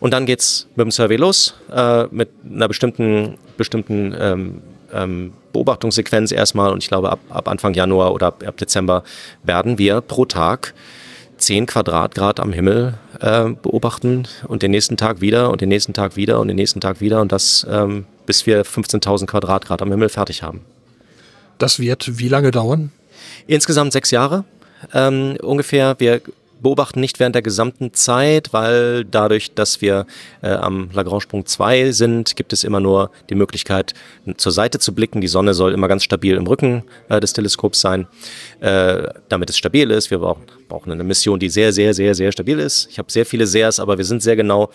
[0.00, 6.32] Und dann geht's mit dem Survey los, äh, mit einer bestimmten, bestimmten ähm, ähm, Beobachtungssequenz
[6.32, 6.72] erstmal.
[6.72, 9.04] Und ich glaube, ab, ab Anfang Januar oder ab, ab Dezember
[9.42, 10.74] werden wir pro Tag
[11.40, 16.16] 10 Quadratgrad am Himmel äh, beobachten und den nächsten Tag wieder und den nächsten Tag
[16.16, 20.08] wieder und den nächsten Tag wieder und das ähm, bis wir 15.000 Quadratgrad am Himmel
[20.08, 20.60] fertig haben.
[21.58, 22.92] Das wird wie lange dauern?
[23.46, 24.44] Insgesamt sechs Jahre
[24.94, 25.96] ähm, ungefähr.
[25.98, 26.20] Wir
[26.60, 30.06] beobachten nicht während der gesamten Zeit, weil dadurch, dass wir
[30.42, 33.94] äh, am Lagrange-Punkt 2 sind, gibt es immer nur die Möglichkeit,
[34.36, 35.20] zur Seite zu blicken.
[35.20, 38.06] Die Sonne soll immer ganz stabil im Rücken äh, des Teleskops sein,
[38.60, 40.10] äh, damit es stabil ist.
[40.10, 42.88] Wir brauchen, brauchen eine Mission, die sehr, sehr, sehr, sehr stabil ist.
[42.90, 44.70] Ich habe sehr viele Sehrs, aber wir sind sehr genau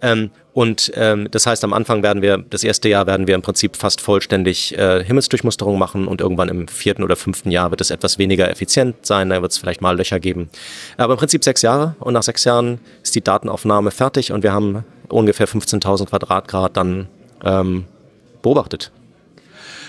[0.00, 3.42] Ähm, und ähm, das heißt, am Anfang werden wir, das erste Jahr werden wir im
[3.42, 7.90] Prinzip fast vollständig äh, Himmelsdurchmusterung machen und irgendwann im vierten oder fünften Jahr wird es
[7.90, 10.50] etwas weniger effizient sein, da wird es vielleicht mal Löcher geben.
[10.96, 14.52] Aber im Prinzip sechs Jahre und nach sechs Jahren ist die Datenaufnahme fertig und wir
[14.52, 17.06] haben ungefähr 15.000 Quadratgrad dann
[17.44, 17.84] ähm,
[18.42, 18.90] beobachtet.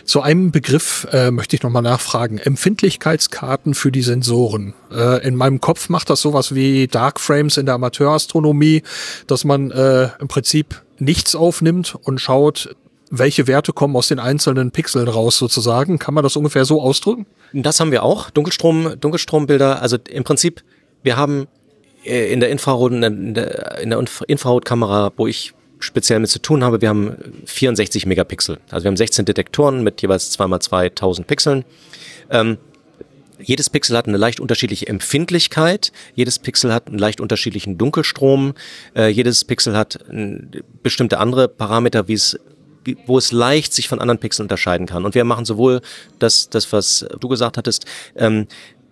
[0.09, 2.39] Zu einem Begriff äh, möchte ich nochmal nachfragen.
[2.39, 4.73] Empfindlichkeitskarten für die Sensoren.
[4.91, 8.81] Äh, in meinem Kopf macht das sowas wie Dark Frames in der Amateurastronomie,
[9.27, 12.75] dass man äh, im Prinzip nichts aufnimmt und schaut,
[13.11, 15.99] welche Werte kommen aus den einzelnen Pixeln raus sozusagen.
[15.99, 17.27] Kann man das ungefähr so ausdrücken?
[17.53, 18.31] Das haben wir auch.
[18.31, 19.79] Dunkelstrom, Dunkelstrombilder.
[19.79, 20.63] Also im Prinzip,
[21.03, 21.45] wir haben
[22.03, 26.63] äh, in der Infrarot, in der, in der Infrarotkamera, wo ich speziell mit zu tun
[26.63, 27.15] habe, wir haben
[27.45, 28.59] 64 Megapixel.
[28.69, 31.65] Also wir haben 16 Detektoren mit jeweils 2x2000 Pixeln.
[32.29, 32.57] Ähm,
[33.41, 38.53] jedes Pixel hat eine leicht unterschiedliche Empfindlichkeit, jedes Pixel hat einen leicht unterschiedlichen Dunkelstrom,
[38.95, 39.99] äh, jedes Pixel hat
[40.83, 42.37] bestimmte andere Parameter, wie es
[43.05, 45.05] wo es leicht sich von anderen Pixeln unterscheiden kann.
[45.05, 45.81] Und wir machen sowohl
[46.17, 48.47] das, das was du gesagt hattest, ähm,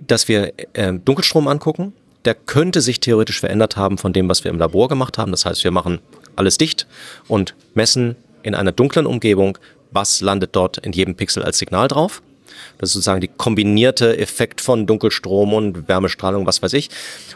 [0.06, 1.93] dass wir äh, Dunkelstrom angucken,
[2.26, 5.32] der könnte sich theoretisch verändert haben von dem, was wir im Labor gemacht haben.
[5.32, 6.00] Das heißt, wir machen
[6.38, 6.88] alles dicht
[7.28, 9.58] und messen in einer dunklen Umgebung,
[9.91, 12.21] was landet dort in jedem Pixel als Signal drauf.
[12.78, 16.89] Das ist sozusagen die kombinierte Effekt von Dunkelstrom und Wärmestrahlung, was weiß ich.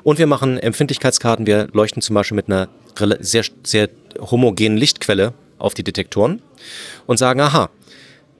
[0.03, 1.45] Und wir machen Empfindlichkeitskarten.
[1.45, 2.69] Wir leuchten zum Beispiel mit einer
[3.19, 6.41] sehr, sehr homogenen Lichtquelle auf die Detektoren
[7.07, 7.69] und sagen, aha,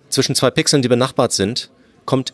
[0.10, 1.70] zwischen zwei Pixeln, die benachbart sind,
[2.06, 2.34] kommt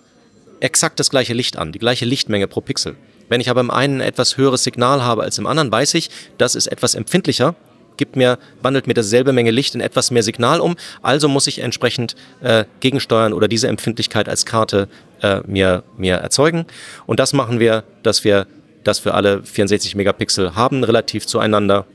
[0.59, 2.95] exakt das gleiche Licht an, die gleiche Lichtmenge pro Pixel.
[3.29, 6.55] Wenn ich aber im einen etwas höheres Signal habe als im anderen, weiß ich, das
[6.55, 7.55] ist etwas empfindlicher
[7.97, 10.75] gibt mir, wandelt mir dasselbe Menge Licht in etwas mehr Signal um.
[11.01, 14.87] Also muss ich entsprechend äh, gegensteuern oder diese Empfindlichkeit als Karte
[15.21, 16.65] äh, mir, mir erzeugen.
[17.05, 18.47] Und das machen wir, dass wir
[18.83, 21.85] das für alle 64 Megapixel haben, relativ zueinander.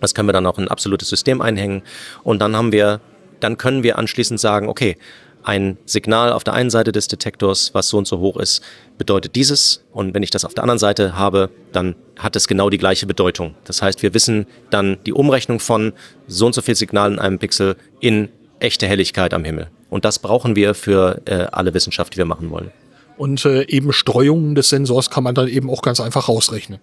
[0.00, 1.82] Das können wir dann auch in ein absolutes System einhängen.
[2.22, 3.00] Und dann haben wir,
[3.40, 4.96] dann können wir anschließend sagen, okay,
[5.42, 8.62] ein Signal auf der einen Seite des Detektors, was so und so hoch ist,
[8.98, 9.84] bedeutet dieses.
[9.92, 13.06] Und wenn ich das auf der anderen Seite habe, dann hat es genau die gleiche
[13.06, 13.54] Bedeutung.
[13.64, 15.92] Das heißt, wir wissen dann die Umrechnung von
[16.26, 19.68] so und so viel Signal in einem Pixel in echte Helligkeit am Himmel.
[19.88, 22.70] Und das brauchen wir für äh, alle Wissenschaft, die wir machen wollen.
[23.20, 26.80] Und äh, eben Streuungen des Sensors kann man dann eben auch ganz einfach rausrechnen.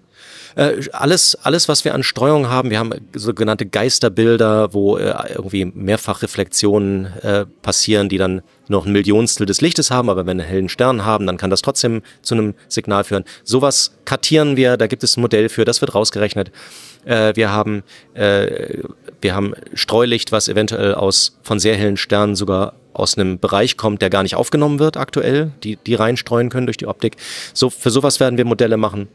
[0.56, 5.66] Äh, alles, alles, was wir an Streuung haben, wir haben sogenannte Geisterbilder, wo äh, irgendwie
[5.66, 10.50] Mehrfachreflexionen äh, passieren, die dann noch ein Millionstel des Lichtes haben, aber wenn wir einen
[10.52, 13.24] hellen Stern haben, dann kann das trotzdem zu einem Signal führen.
[13.44, 16.52] Sowas kartieren wir, da gibt es ein Modell für, das wird rausgerechnet.
[17.06, 17.82] Äh, wir haben
[18.14, 18.84] äh,
[19.22, 24.02] wir haben Streulicht, was eventuell aus von sehr hellen Sternen sogar aus einem Bereich kommt,
[24.02, 27.16] der gar nicht aufgenommen wird aktuell, die die reinstreuen können durch die Optik.
[27.54, 29.08] So für sowas werden wir Modelle machen.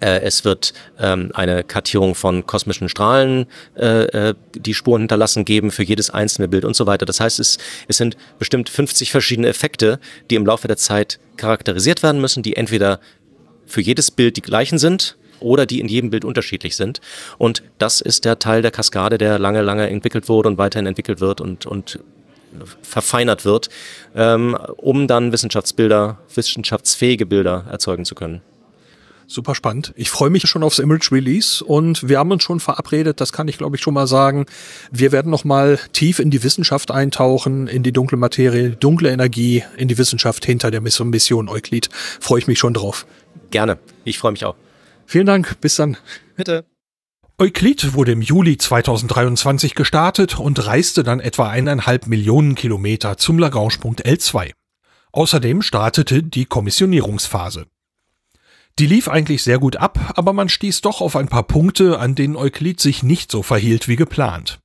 [0.00, 5.70] Äh, es wird ähm, eine Kartierung von kosmischen Strahlen, äh, äh, die Spuren hinterlassen geben
[5.70, 7.06] für jedes einzelne Bild und so weiter.
[7.06, 9.98] Das heißt, es, es sind bestimmt 50 verschiedene Effekte,
[10.30, 13.00] die im Laufe der Zeit charakterisiert werden müssen, die entweder
[13.66, 17.00] für jedes Bild die gleichen sind oder die in jedem Bild unterschiedlich sind.
[17.36, 21.20] Und das ist der Teil der Kaskade, der lange, lange entwickelt wurde und weiterhin entwickelt
[21.20, 21.98] wird und, und
[22.82, 23.68] verfeinert wird,
[24.14, 28.42] ähm, um dann Wissenschaftsbilder, wissenschaftsfähige Bilder erzeugen zu können.
[29.30, 29.92] Super spannend.
[29.94, 33.46] Ich freue mich schon aufs Image Release und wir haben uns schon verabredet, das kann
[33.46, 34.46] ich glaube ich schon mal sagen.
[34.90, 39.64] Wir werden noch mal tief in die Wissenschaft eintauchen, in die dunkle Materie, dunkle Energie,
[39.76, 41.90] in die Wissenschaft hinter der Mission Euklid.
[41.92, 43.06] Freue ich mich schon drauf.
[43.50, 43.78] Gerne.
[44.04, 44.56] Ich freue mich auch.
[45.04, 45.60] Vielen Dank.
[45.60, 45.98] Bis dann.
[46.34, 46.64] Bitte.
[47.40, 54.04] Euklid wurde im Juli 2023 gestartet und reiste dann etwa eineinhalb Millionen Kilometer zum Lagrange-Punkt
[54.04, 54.54] L2.
[55.12, 57.66] Außerdem startete die Kommissionierungsphase.
[58.80, 62.16] Die lief eigentlich sehr gut ab, aber man stieß doch auf ein paar Punkte, an
[62.16, 64.58] denen Euklid sich nicht so verhielt wie geplant.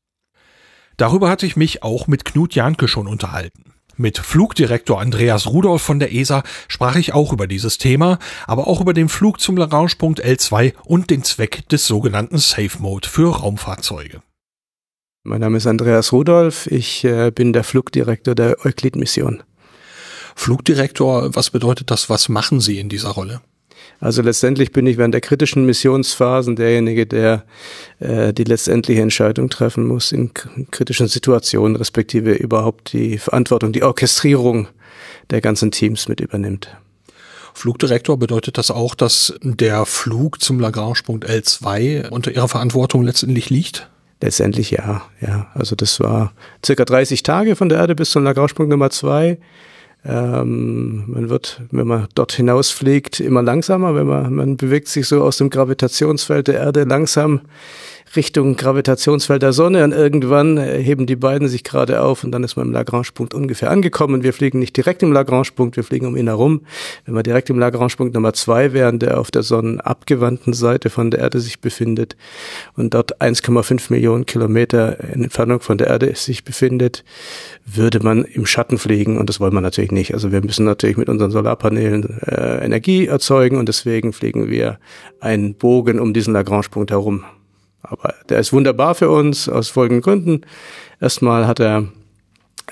[0.97, 3.72] Darüber hatte ich mich auch mit Knut Janke schon unterhalten.
[3.95, 8.82] Mit Flugdirektor Andreas Rudolph von der ESA sprach ich auch über dieses Thema, aber auch
[8.82, 14.23] über den Flug zum Lagrange-Punkt L2 und den Zweck des sogenannten Safe Mode für Raumfahrzeuge.
[15.23, 19.43] Mein Name ist Andreas Rudolph, ich äh, bin der Flugdirektor der Euklid-Mission.
[20.36, 22.10] Flugdirektor, was bedeutet das?
[22.10, 23.41] Was machen Sie in dieser Rolle?
[23.99, 27.45] Also letztendlich bin ich während der kritischen Missionsphasen derjenige, der
[27.99, 30.32] äh, die letztendliche Entscheidung treffen muss in
[30.71, 34.67] kritischen Situationen, respektive überhaupt die Verantwortung, die Orchestrierung
[35.29, 36.75] der ganzen Teams mit übernimmt.
[37.53, 43.89] Flugdirektor bedeutet das auch, dass der Flug zum Lagrange-Punkt L2 unter Ihrer Verantwortung letztendlich liegt?
[44.21, 45.47] Letztendlich ja, ja.
[45.53, 46.34] Also das war
[46.65, 49.38] circa 30 Tage von der Erde bis zum Lagrange-Punkt Nummer 2.
[50.06, 53.96] Ähm, man wird, wenn man dort hinausfliegt, immer langsamer.
[53.96, 57.42] Wenn man, man bewegt sich so aus dem Gravitationsfeld der Erde langsam
[58.15, 62.56] Richtung Gravitationsfeld der Sonne und irgendwann heben die beiden sich gerade auf und dann ist
[62.56, 64.23] man im Lagrange-Punkt ungefähr angekommen.
[64.23, 66.62] Wir fliegen nicht direkt im Lagrange-Punkt, wir fliegen um ihn herum.
[67.06, 71.21] Wenn wir direkt im Lagrange-Punkt Nummer zwei wären, der auf der sonnenabgewandten Seite von der
[71.21, 72.15] Erde sich befindet
[72.76, 77.04] und dort 1,5 Millionen Kilometer in Entfernung von der Erde sich befindet,
[77.65, 80.13] würde man im Schatten fliegen und das wollen wir natürlich nicht.
[80.13, 84.80] Also wir müssen natürlich mit unseren Solarpanelen äh, Energie erzeugen und deswegen fliegen wir
[85.19, 87.23] einen Bogen um diesen Lagrange-Punkt herum.
[87.84, 90.41] Aber der ist wunderbar für uns aus folgenden Gründen.
[91.00, 91.89] Erstmal hat er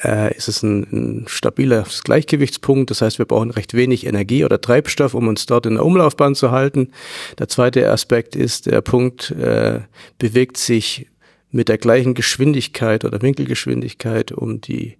[0.03, 2.89] äh, ist es ein, ein stabiler Gleichgewichtspunkt.
[2.89, 6.35] Das heißt, wir brauchen recht wenig Energie oder Treibstoff, um uns dort in der Umlaufbahn
[6.35, 6.91] zu halten.
[7.39, 9.81] Der zweite Aspekt ist, der Punkt äh,
[10.17, 11.07] bewegt sich
[11.51, 14.97] mit der gleichen Geschwindigkeit oder Winkelgeschwindigkeit um die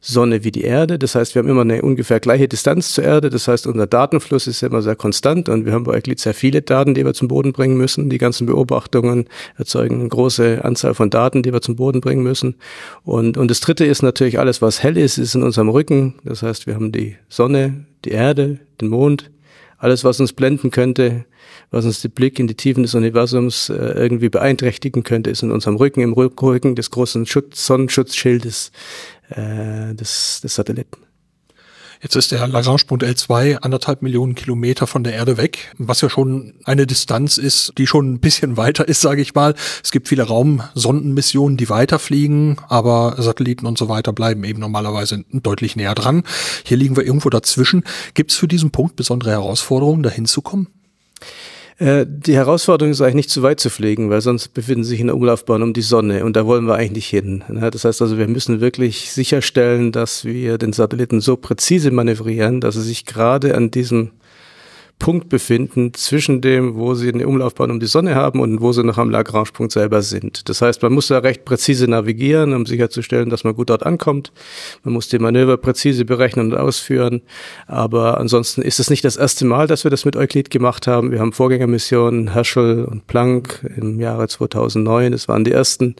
[0.00, 0.98] Sonne wie die Erde.
[0.98, 3.30] Das heißt, wir haben immer eine ungefähr gleiche Distanz zur Erde.
[3.30, 6.62] Das heißt, unser Datenfluss ist immer sehr konstant und wir haben bei Euclid sehr viele
[6.62, 8.10] Daten, die wir zum Boden bringen müssen.
[8.10, 12.56] Die ganzen Beobachtungen erzeugen eine große Anzahl von Daten, die wir zum Boden bringen müssen.
[13.04, 16.14] Und, und das dritte ist natürlich alles, was hell ist, ist in unserem Rücken.
[16.24, 19.30] Das heißt, wir haben die Sonne, die Erde, den Mond,
[19.78, 21.26] alles, was uns blenden könnte,
[21.70, 25.50] was uns den Blick in die Tiefen des Universums äh, irgendwie beeinträchtigen könnte, ist in
[25.50, 28.72] unserem Rücken, im Rücken des großen Schutz Sonnenschutzschildes
[29.30, 31.06] äh, des, des Satelliten.
[32.02, 36.54] Jetzt ist der Lagrange-Punkt L2 anderthalb Millionen Kilometer von der Erde weg, was ja schon
[36.64, 39.54] eine Distanz ist, die schon ein bisschen weiter ist, sage ich mal.
[39.82, 45.76] Es gibt viele Raumsondenmissionen, die weiterfliegen, aber Satelliten und so weiter bleiben eben normalerweise deutlich
[45.76, 46.24] näher dran.
[46.64, 47.84] Hier liegen wir irgendwo dazwischen.
[48.14, 50.68] Gibt es für diesen Punkt besondere Herausforderungen, dahin zu kommen?
[51.78, 55.00] Äh, die Herausforderung ist eigentlich nicht zu weit zu fliegen, weil sonst befinden sie sich
[55.00, 57.44] in der Umlaufbahn um die Sonne und da wollen wir eigentlich nicht hin.
[57.48, 62.76] Das heißt also, wir müssen wirklich sicherstellen, dass wir den Satelliten so präzise manövrieren, dass
[62.76, 64.12] er sich gerade an diesem
[64.98, 68.82] Punkt befinden zwischen dem, wo sie eine Umlaufbahn um die Sonne haben und wo sie
[68.82, 70.48] noch am Lagrange-Punkt selber sind.
[70.48, 74.32] Das heißt, man muss da recht präzise navigieren, um sicherzustellen, dass man gut dort ankommt.
[74.84, 77.20] Man muss die Manöver präzise berechnen und ausführen.
[77.66, 81.12] Aber ansonsten ist es nicht das erste Mal, dass wir das mit Euclid gemacht haben.
[81.12, 85.12] Wir haben Vorgängermissionen, Herschel und Planck im Jahre 2009.
[85.12, 85.96] Das waren die ersten.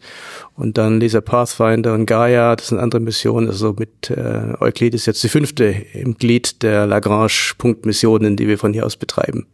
[0.55, 3.47] Und dann Laser Pathfinder und Gaia, das sind andere Missionen.
[3.47, 8.73] Also mit äh, Euclid ist jetzt die fünfte im Glied der Lagrange-Punktmissionen, die wir von
[8.73, 9.45] hier aus betreiben.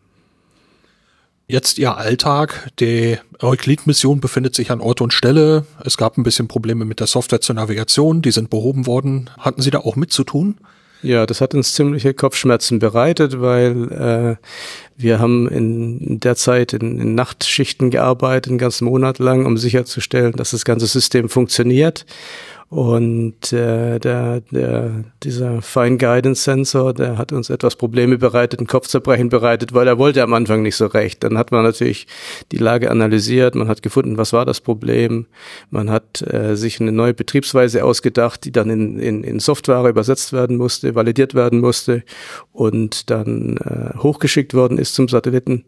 [1.48, 2.69] Jetzt Ihr Alltag.
[2.80, 5.65] Die Euclid-Mission befindet sich an Ort und Stelle.
[5.84, 8.22] Es gab ein bisschen Probleme mit der Software zur Navigation.
[8.22, 9.30] Die sind behoben worden.
[9.38, 10.56] Hatten Sie da auch mit zu tun?
[11.02, 14.36] Ja, das hat uns ziemliche Kopfschmerzen bereitet, weil äh,
[14.96, 20.32] wir haben in der Zeit in, in Nachtschichten gearbeitet, einen ganzen Monat lang, um sicherzustellen,
[20.32, 22.06] dass das ganze System funktioniert.
[22.74, 28.66] Und äh, der, der, dieser Fine Guidance Sensor, der hat uns etwas Probleme bereitet, ein
[28.66, 31.24] Kopfzerbrechen bereitet, weil er wollte am Anfang nicht so recht.
[31.24, 32.08] Dann hat man natürlich
[32.52, 35.28] die Lage analysiert, man hat gefunden, was war das Problem.
[35.70, 40.34] Man hat äh, sich eine neue Betriebsweise ausgedacht, die dann in, in, in Software übersetzt
[40.34, 42.02] werden musste, validiert werden musste
[42.54, 45.66] und dann äh, hochgeschickt worden ist zum Satelliten.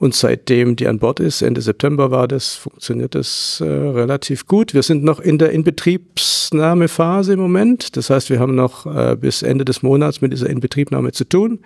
[0.00, 4.72] Und seitdem die an Bord ist, Ende September war das, funktioniert das äh, relativ gut.
[4.72, 7.96] Wir sind noch in der Inbetriebsnahmephase im Moment.
[7.96, 11.58] Das heißt, wir haben noch äh, bis Ende des Monats mit dieser Inbetriebnahme zu tun.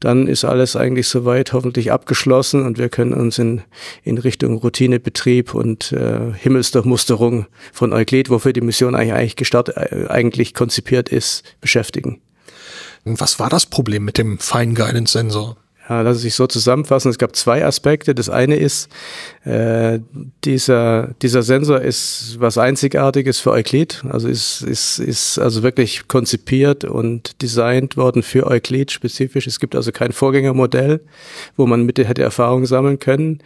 [0.00, 3.62] Dann ist alles eigentlich soweit hoffentlich abgeschlossen und wir können uns in,
[4.02, 10.08] in Richtung Routinebetrieb und äh, Himmelsdurchmusterung von Euclid, wofür die Mission eigentlich, eigentlich gestartet, äh,
[10.08, 12.20] eigentlich konzipiert ist, beschäftigen.
[13.04, 15.56] Was war das Problem mit dem Fine Guidance Sensor?
[15.88, 17.10] Ja, lass sich so zusammenfassen.
[17.10, 18.14] Es gab zwei Aspekte.
[18.14, 18.90] Das eine ist,
[19.44, 20.00] äh,
[20.44, 24.04] dieser, dieser Sensor ist was Einzigartiges für Euclid.
[24.10, 29.46] Also ist, ist, ist also wirklich konzipiert und designt worden für Euclid spezifisch.
[29.46, 31.00] Es gibt also kein Vorgängermodell,
[31.56, 33.38] wo man mit hätte Erfahrung sammeln können.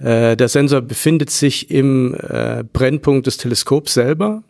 [0.00, 4.42] Äh, der Sensor befindet sich im äh, Brennpunkt des Teleskops selber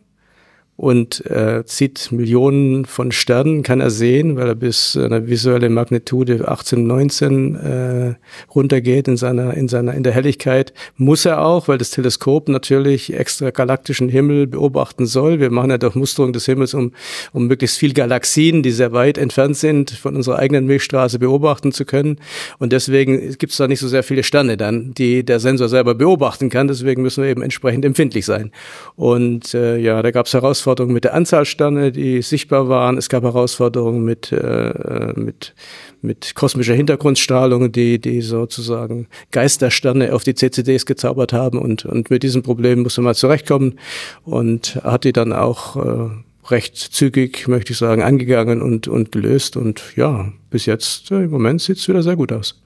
[0.78, 6.46] und äh, zieht Millionen von Sternen, kann er sehen, weil er bis einer visuelle Magnitude
[6.46, 8.14] 18, 19 äh,
[8.54, 10.72] runtergeht in seiner, in seiner, in der Helligkeit.
[10.96, 15.40] Muss er auch, weil das Teleskop natürlich extra galaktischen Himmel beobachten soll.
[15.40, 16.92] Wir machen ja Durchmusterung des Himmels, um,
[17.32, 21.86] um möglichst viel Galaxien, die sehr weit entfernt sind, von unserer eigenen Milchstraße beobachten zu
[21.86, 22.20] können.
[22.60, 25.96] Und deswegen gibt es da nicht so sehr viele Sterne dann, die der Sensor selber
[25.96, 26.68] beobachten kann.
[26.68, 28.52] Deswegen müssen wir eben entsprechend empfindlich sein.
[28.94, 32.98] Und äh, ja, da gab es Herausforderungen Herausforderungen mit der Anzahl Sterne, die sichtbar waren.
[32.98, 35.54] Es gab Herausforderungen mit, äh, mit,
[36.02, 41.58] mit kosmischer Hintergrundstrahlung, die, die sozusagen Geistersterne auf die CCDs gezaubert haben.
[41.58, 43.78] Und, und mit diesem Problem musste man zurechtkommen
[44.24, 46.10] und hat die dann auch äh,
[46.50, 49.56] recht zügig, möchte ich sagen, angegangen und, und gelöst.
[49.56, 52.60] Und ja, bis jetzt, äh, im Moment sieht es wieder sehr gut aus.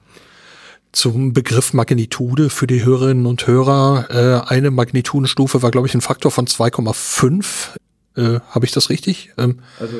[0.93, 4.05] Zum Begriff Magnitude für die Hörerinnen und Hörer.
[4.11, 7.69] Äh, eine Magnitudenstufe war, glaube ich, ein Faktor von 2,5.
[8.15, 9.31] Äh, Habe ich das richtig?
[9.37, 9.97] Ähm, also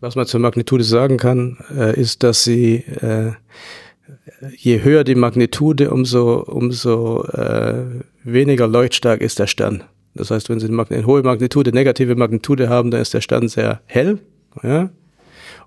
[0.00, 3.32] was man zur Magnitude sagen kann, äh, ist, dass sie äh,
[4.56, 9.84] je höher die Magnitude, umso, umso äh, weniger leuchtstark ist der Stern.
[10.14, 13.80] Das heißt, wenn Sie eine hohe Magnitude, negative Magnitude haben, dann ist der Stern sehr
[13.86, 14.18] hell.
[14.62, 14.90] Ja?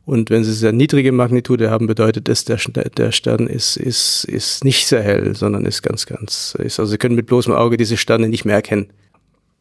[0.06, 4.63] Und wenn Sie sehr niedrige Magnitude haben, bedeutet das, der, der Stern ist, ist, ist
[4.63, 7.97] nicht sehr hell, sondern ist ganz, ganz, ist, also Sie können mit bloßem Auge diese
[7.97, 8.88] Sterne nicht mehr erkennen.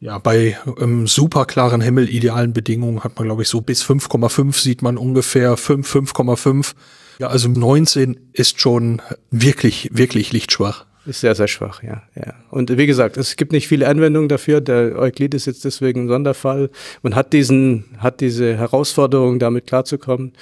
[0.01, 4.61] Ja, bei ähm, super klaren Himmel, idealen Bedingungen hat man, glaube ich, so bis 5,5
[4.61, 6.73] sieht man ungefähr 5, 5,5.
[7.19, 10.85] Ja, also 19 ist schon wirklich, wirklich lichtschwach.
[11.05, 12.33] Ist sehr, sehr schwach, ja, ja.
[12.49, 14.61] Und wie gesagt, es gibt nicht viele Anwendungen dafür.
[14.61, 16.69] Der Euklid ist jetzt deswegen ein Sonderfall.
[17.01, 20.33] Man hat diesen, hat diese Herausforderung, damit klarzukommen.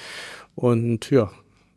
[0.54, 1.30] Und ja,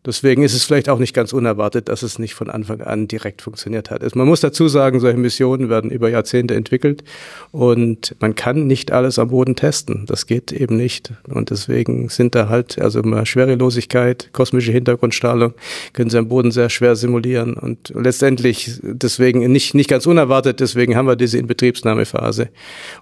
[0.04, 3.44] Deswegen ist es vielleicht auch nicht ganz unerwartet, dass es nicht von Anfang an direkt
[3.44, 4.02] funktioniert hat.
[4.04, 7.04] Also man muss dazu sagen, solche Missionen werden über Jahrzehnte entwickelt
[7.52, 10.06] und man kann nicht alles am Boden testen.
[10.08, 11.14] Das geht eben nicht.
[11.28, 15.54] Und deswegen sind da halt, also immer Schwerelosigkeit, kosmische Hintergrundstrahlung
[15.94, 20.96] können sie am Boden sehr schwer simulieren und letztendlich deswegen nicht, nicht ganz unerwartet, deswegen
[20.96, 22.50] haben wir diese Inbetriebsnahmephase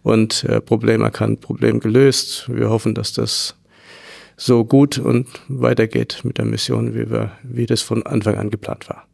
[0.03, 2.49] und äh, Problem erkannt, Problem gelöst.
[2.49, 3.55] Wir hoffen, dass das
[4.39, 8.89] so gut und weitergeht mit der Mission, wie, wir, wie das von Anfang an geplant
[8.89, 9.05] war.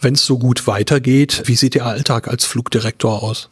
[0.00, 3.50] Wenn es so gut weitergeht, wie sieht Ihr Alltag als Flugdirektor aus?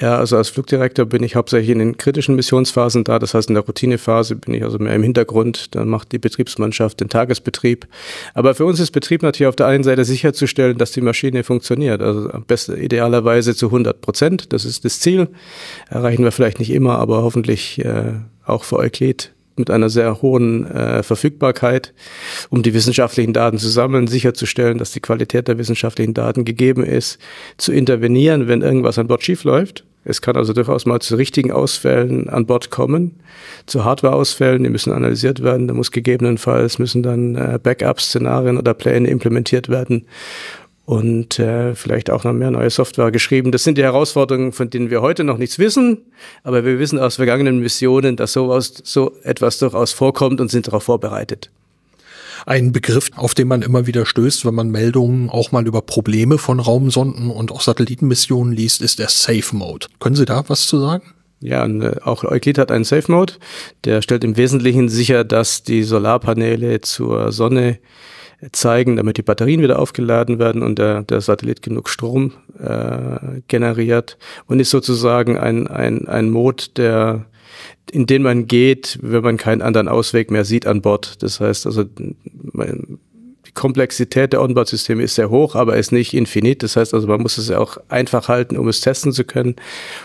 [0.00, 3.20] Ja, also als Flugdirektor bin ich hauptsächlich in den kritischen Missionsphasen da.
[3.20, 5.76] Das heißt, in der Routinephase bin ich also mehr im Hintergrund.
[5.76, 7.86] Dann macht die Betriebsmannschaft den Tagesbetrieb.
[8.34, 12.02] Aber für uns ist Betrieb natürlich auf der einen Seite sicherzustellen, dass die Maschine funktioniert.
[12.02, 14.52] Also am besten idealerweise zu 100 Prozent.
[14.52, 15.28] Das ist das Ziel.
[15.88, 20.66] Erreichen wir vielleicht nicht immer, aber hoffentlich äh, auch für Euklid mit einer sehr hohen
[20.66, 21.92] äh, Verfügbarkeit,
[22.48, 27.18] um die wissenschaftlichen Daten zu sammeln, sicherzustellen, dass die Qualität der wissenschaftlichen Daten gegeben ist,
[27.56, 29.84] zu intervenieren, wenn irgendwas an Bord schiefläuft.
[30.02, 33.20] Es kann also durchaus mal zu richtigen Ausfällen an Bord kommen,
[33.66, 39.08] zu Hardware-Ausfällen, die müssen analysiert werden, da muss gegebenenfalls müssen dann äh, Backup-Szenarien oder Pläne
[39.08, 40.06] implementiert werden
[40.90, 43.52] und äh, vielleicht auch noch mehr neue Software geschrieben.
[43.52, 45.98] Das sind die Herausforderungen, von denen wir heute noch nichts wissen,
[46.42, 50.82] aber wir wissen aus vergangenen Missionen, dass sowas, so etwas durchaus vorkommt und sind darauf
[50.82, 51.48] vorbereitet.
[52.44, 56.38] Ein Begriff, auf den man immer wieder stößt, wenn man Meldungen auch mal über Probleme
[56.38, 59.86] von Raumsonden und auch Satellitenmissionen liest, ist der Safe Mode.
[60.00, 61.04] Können Sie da was zu sagen?
[61.38, 63.34] Ja, äh, auch Euclid hat einen Safe Mode.
[63.84, 67.78] Der stellt im Wesentlichen sicher, dass die Solarpaneele zur Sonne
[68.52, 74.18] zeigen, damit die Batterien wieder aufgeladen werden und der, der Satellit genug Strom äh, generiert
[74.46, 77.26] und ist sozusagen ein, ein, ein Mode, der
[77.90, 81.22] in den man geht, wenn man keinen anderen Ausweg mehr sieht an Bord.
[81.22, 81.84] Das heißt also,
[83.50, 86.62] die Komplexität der Onboard-Systeme ist sehr hoch, aber ist nicht infinit.
[86.62, 89.56] Das heißt also, man muss es auch einfach halten, um es testen zu können.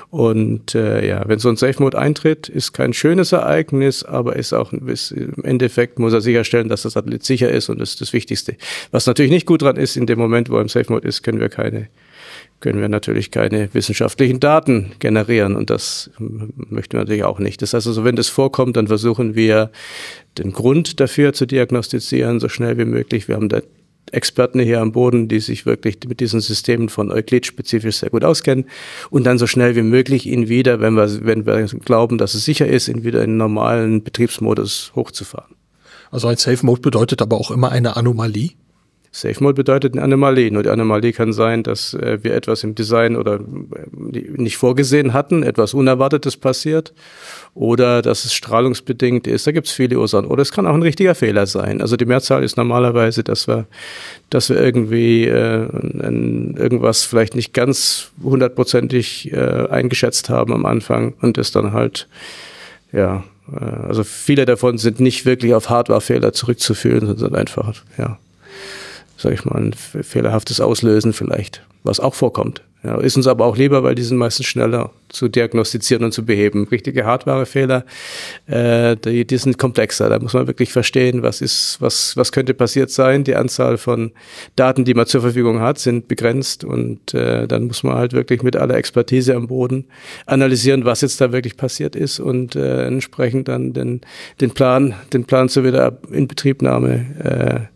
[0.09, 4.73] Und äh, ja, wenn so ein Safe-Mode eintritt, ist kein schönes Ereignis, aber ist auch
[4.73, 8.13] ist, im Endeffekt muss er sicherstellen, dass das Satellit sicher ist und das ist das
[8.13, 8.55] Wichtigste.
[8.89, 11.39] Was natürlich nicht gut dran ist, in dem Moment, wo er im Safe-Mode ist, können
[11.39, 11.89] wir keine
[12.59, 17.61] können wir natürlich keine wissenschaftlichen Daten generieren und das möchten wir natürlich auch nicht.
[17.61, 19.71] Das heißt also, wenn das vorkommt, dann versuchen wir
[20.37, 23.27] den Grund dafür zu diagnostizieren, so schnell wie möglich.
[23.27, 23.61] Wir haben da
[24.11, 28.23] Experten hier am Boden, die sich wirklich mit diesen Systemen von Euclid spezifisch sehr gut
[28.23, 28.65] auskennen
[29.09, 32.45] und dann so schnell wie möglich ihn wieder, wenn wir, wenn wir glauben, dass es
[32.45, 35.55] sicher ist, ihn wieder in normalen Betriebsmodus hochzufahren.
[36.11, 38.51] Also ein Safe Mode bedeutet aber auch immer eine Anomalie?
[39.15, 40.51] Safe Mode bedeutet eine Anomalie.
[40.51, 45.13] Nur die Anomalie kann sein, dass äh, wir etwas im Design oder äh, nicht vorgesehen
[45.13, 46.93] hatten, etwas Unerwartetes passiert
[47.53, 49.47] oder dass es strahlungsbedingt ist.
[49.47, 50.27] Da gibt es viele Ursachen.
[50.27, 51.79] Oder es kann auch ein richtiger Fehler sein.
[51.79, 53.67] Also die Mehrzahl ist normalerweise, dass wir,
[54.29, 55.65] dass wir irgendwie äh,
[56.03, 62.09] ein, irgendwas vielleicht nicht ganz hundertprozentig äh, eingeschätzt haben am Anfang und es dann halt
[62.91, 68.17] ja äh, also viele davon sind nicht wirklich auf Hardwarefehler zurückzuführen, sondern einfach, ja,
[69.17, 72.61] sag ich mal, ein fehlerhaftes Auslösen vielleicht, was auch vorkommt.
[72.85, 76.23] Ja, ist uns aber auch lieber, weil die sind meistens schneller zu diagnostizieren und zu
[76.23, 76.67] beheben.
[76.67, 77.83] Richtige Hardwarefehler,
[78.45, 80.07] äh, die, die sind komplexer.
[80.07, 83.23] Da muss man wirklich verstehen, was ist, was, was könnte passiert sein.
[83.23, 84.11] Die Anzahl von
[84.55, 88.43] Daten, die man zur Verfügung hat, sind begrenzt und äh, dann muss man halt wirklich
[88.43, 89.85] mit aller Expertise am Boden
[90.27, 94.01] analysieren, was jetzt da wirklich passiert ist und äh, entsprechend dann den,
[94.41, 97.75] den Plan, den Plan zur Wiederinbetriebnahme äh,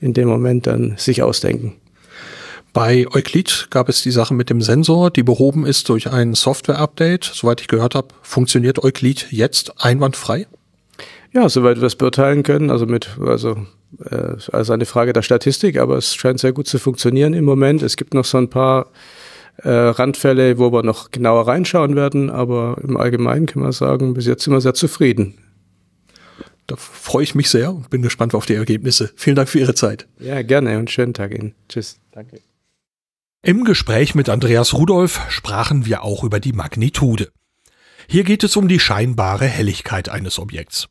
[0.00, 1.74] in dem Moment dann sich ausdenken.
[2.72, 7.24] Bei Euclid gab es die Sache mit dem Sensor, die behoben ist durch ein Software-Update.
[7.24, 10.46] Soweit ich gehört habe, funktioniert Euclid jetzt einwandfrei?
[11.32, 13.56] Ja, soweit wir es beurteilen können, also mit, also,
[14.04, 17.82] äh, also eine Frage der Statistik, aber es scheint sehr gut zu funktionieren im Moment.
[17.82, 18.86] Es gibt noch so ein paar
[19.58, 24.26] äh, Randfälle, wo wir noch genauer reinschauen werden, aber im Allgemeinen kann man sagen, bis
[24.26, 25.34] jetzt sind wir sehr zufrieden.
[26.70, 29.10] Da freue ich mich sehr und bin gespannt auf die Ergebnisse.
[29.16, 30.06] Vielen Dank für Ihre Zeit.
[30.20, 31.56] Ja, gerne und schönen Tag Ihnen.
[31.68, 31.98] Tschüss.
[32.12, 32.42] Danke.
[33.42, 37.32] Im Gespräch mit Andreas Rudolph sprachen wir auch über die Magnitude.
[38.06, 40.86] Hier geht es um die scheinbare Helligkeit eines Objekts.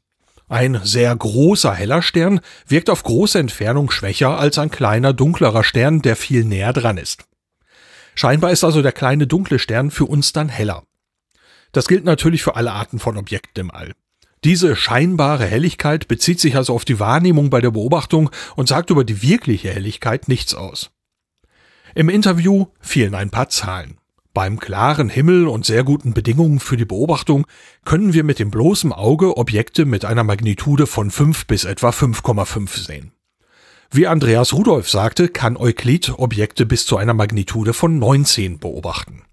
[0.50, 6.02] Ein sehr großer heller Stern wirkt auf große Entfernung schwächer als ein kleiner dunklerer Stern,
[6.02, 7.24] der viel näher dran ist.
[8.16, 10.84] Scheinbar ist also der kleine dunkle Stern für uns dann heller.
[11.72, 13.94] Das gilt natürlich für alle Arten von Objekten im All.
[14.44, 19.04] Diese scheinbare Helligkeit bezieht sich also auf die Wahrnehmung bei der Beobachtung und sagt über
[19.04, 20.92] die wirkliche Helligkeit nichts aus.
[21.94, 23.98] Im Interview fielen ein paar Zahlen.
[24.34, 27.48] Beim klaren Himmel und sehr guten Bedingungen für die Beobachtung
[27.84, 32.86] können wir mit dem bloßen Auge Objekte mit einer Magnitude von 5 bis etwa 5,5
[32.86, 33.12] sehen.
[33.92, 39.24] Wie Andreas Rudolph sagte, kann Euklid Objekte bis zu einer Magnitude von 19 beobachten.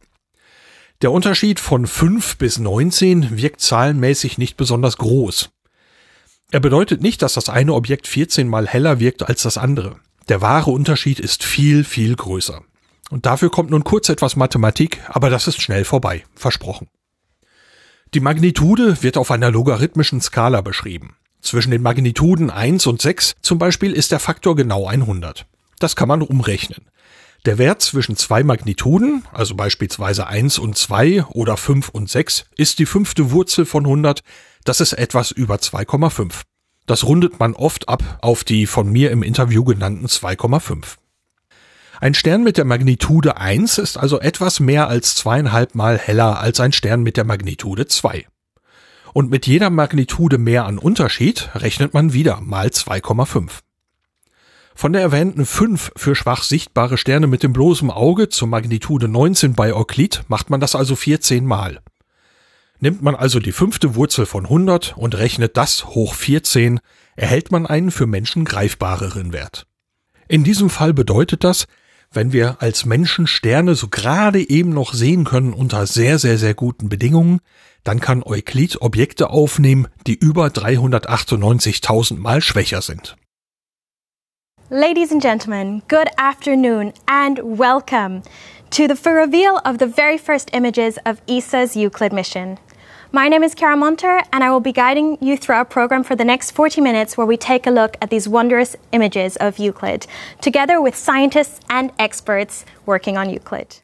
[1.02, 5.50] Der Unterschied von 5 bis 19 wirkt zahlenmäßig nicht besonders groß.
[6.50, 9.96] Er bedeutet nicht, dass das eine Objekt 14 mal heller wirkt als das andere.
[10.28, 12.62] Der wahre Unterschied ist viel, viel größer.
[13.10, 16.88] Und dafür kommt nun kurz etwas Mathematik, aber das ist schnell vorbei, versprochen.
[18.14, 21.14] Die Magnitude wird auf einer logarithmischen Skala beschrieben.
[21.42, 25.46] Zwischen den Magnituden 1 und 6 zum Beispiel ist der Faktor genau 100.
[25.78, 26.86] Das kann man umrechnen.
[27.46, 32.80] Der Wert zwischen zwei Magnituden, also beispielsweise 1 und 2 oder 5 und 6, ist
[32.80, 34.24] die fünfte Wurzel von 100,
[34.64, 36.40] das ist etwas über 2,5.
[36.86, 40.96] Das rundet man oft ab auf die von mir im Interview genannten 2,5.
[42.00, 46.58] Ein Stern mit der Magnitude 1 ist also etwas mehr als zweieinhalb Mal heller als
[46.58, 48.26] ein Stern mit der Magnitude 2.
[49.12, 53.60] Und mit jeder Magnitude mehr an Unterschied rechnet man wieder mal 2,5.
[54.78, 59.54] Von der erwähnten 5 für schwach sichtbare Sterne mit dem bloßen Auge zur Magnitude 19
[59.54, 61.80] bei Euklid macht man das also 14 Mal.
[62.78, 66.80] Nimmt man also die fünfte Wurzel von 100 und rechnet das hoch 14,
[67.16, 69.66] erhält man einen für Menschen greifbareren Wert.
[70.28, 71.64] In diesem Fall bedeutet das,
[72.12, 76.52] wenn wir als Menschen Sterne so gerade eben noch sehen können unter sehr, sehr, sehr
[76.52, 77.40] guten Bedingungen,
[77.82, 83.16] dann kann Euklid Objekte aufnehmen, die über 398.000 Mal schwächer sind.
[84.70, 88.24] Ladies and gentlemen, good afternoon and welcome
[88.70, 92.58] to the reveal of the very first images of ESA's Euclid mission.
[93.12, 96.16] My name is Kara Monter, and I will be guiding you through our program for
[96.16, 100.08] the next 40 minutes where we take a look at these wondrous images of Euclid,
[100.40, 103.82] together with scientists and experts working on Euclid.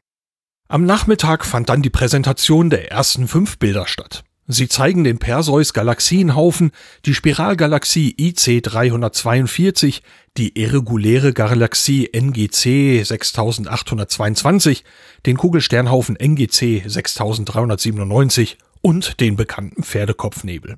[0.68, 4.24] Am Nachmittag fand dann die Präsentation der ersten fünf Bilder statt.
[4.48, 6.72] Sie zeigen den Perseus-Galaxienhaufen,
[7.04, 10.02] die Spiralgalaxie IC 342,
[10.36, 14.84] die irreguläre Galaxie NGC 6822,
[15.26, 20.76] den Kugelsternhaufen NGC 6397 und den bekannten Pferdekopfnebel.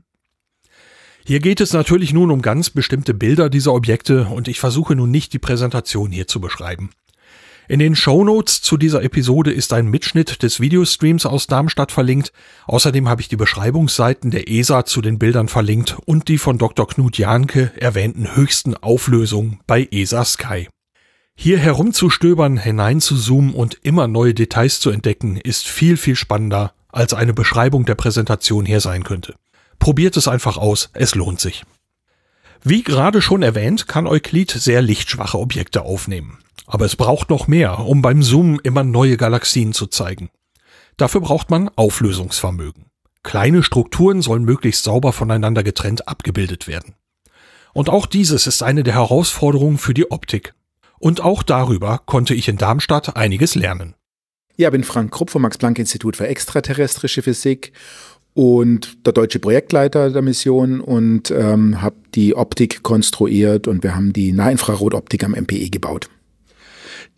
[1.26, 5.10] Hier geht es natürlich nun um ganz bestimmte Bilder dieser Objekte und ich versuche nun
[5.10, 6.90] nicht die Präsentation hier zu beschreiben.
[7.66, 12.30] In den Shownotes zu dieser Episode ist ein Mitschnitt des Videostreams aus Darmstadt verlinkt.
[12.66, 16.86] Außerdem habe ich die Beschreibungsseiten der ESA zu den Bildern verlinkt und die von Dr.
[16.86, 20.68] Knut Jahnke erwähnten höchsten Auflösungen bei ESA Sky.
[21.36, 27.32] Hier herumzustöbern, hineinzuzoomen und immer neue Details zu entdecken, ist viel, viel spannender, als eine
[27.32, 29.34] Beschreibung der Präsentation hier sein könnte.
[29.78, 31.64] Probiert es einfach aus, es lohnt sich.
[32.62, 36.38] Wie gerade schon erwähnt, kann Euklid sehr lichtschwache Objekte aufnehmen.
[36.66, 40.30] Aber es braucht noch mehr, um beim Zoomen immer neue Galaxien zu zeigen.
[40.96, 42.86] Dafür braucht man Auflösungsvermögen.
[43.22, 46.94] Kleine Strukturen sollen möglichst sauber voneinander getrennt abgebildet werden.
[47.72, 50.54] Und auch dieses ist eine der Herausforderungen für die Optik.
[50.98, 53.94] Und auch darüber konnte ich in Darmstadt einiges lernen.
[54.56, 57.72] Ja, bin Frank Krupp vom Max-Planck-Institut für extraterrestrische Physik
[58.34, 64.12] und der deutsche Projektleiter der Mission und ähm, habe die Optik konstruiert und wir haben
[64.12, 66.08] die Nahinfrarotoptik am MPE gebaut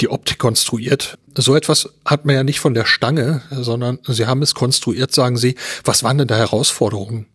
[0.01, 1.19] die Optik konstruiert.
[1.37, 5.37] So etwas hat man ja nicht von der Stange, sondern Sie haben es konstruiert, sagen
[5.37, 5.55] Sie.
[5.85, 7.27] Was waren denn da Herausforderungen?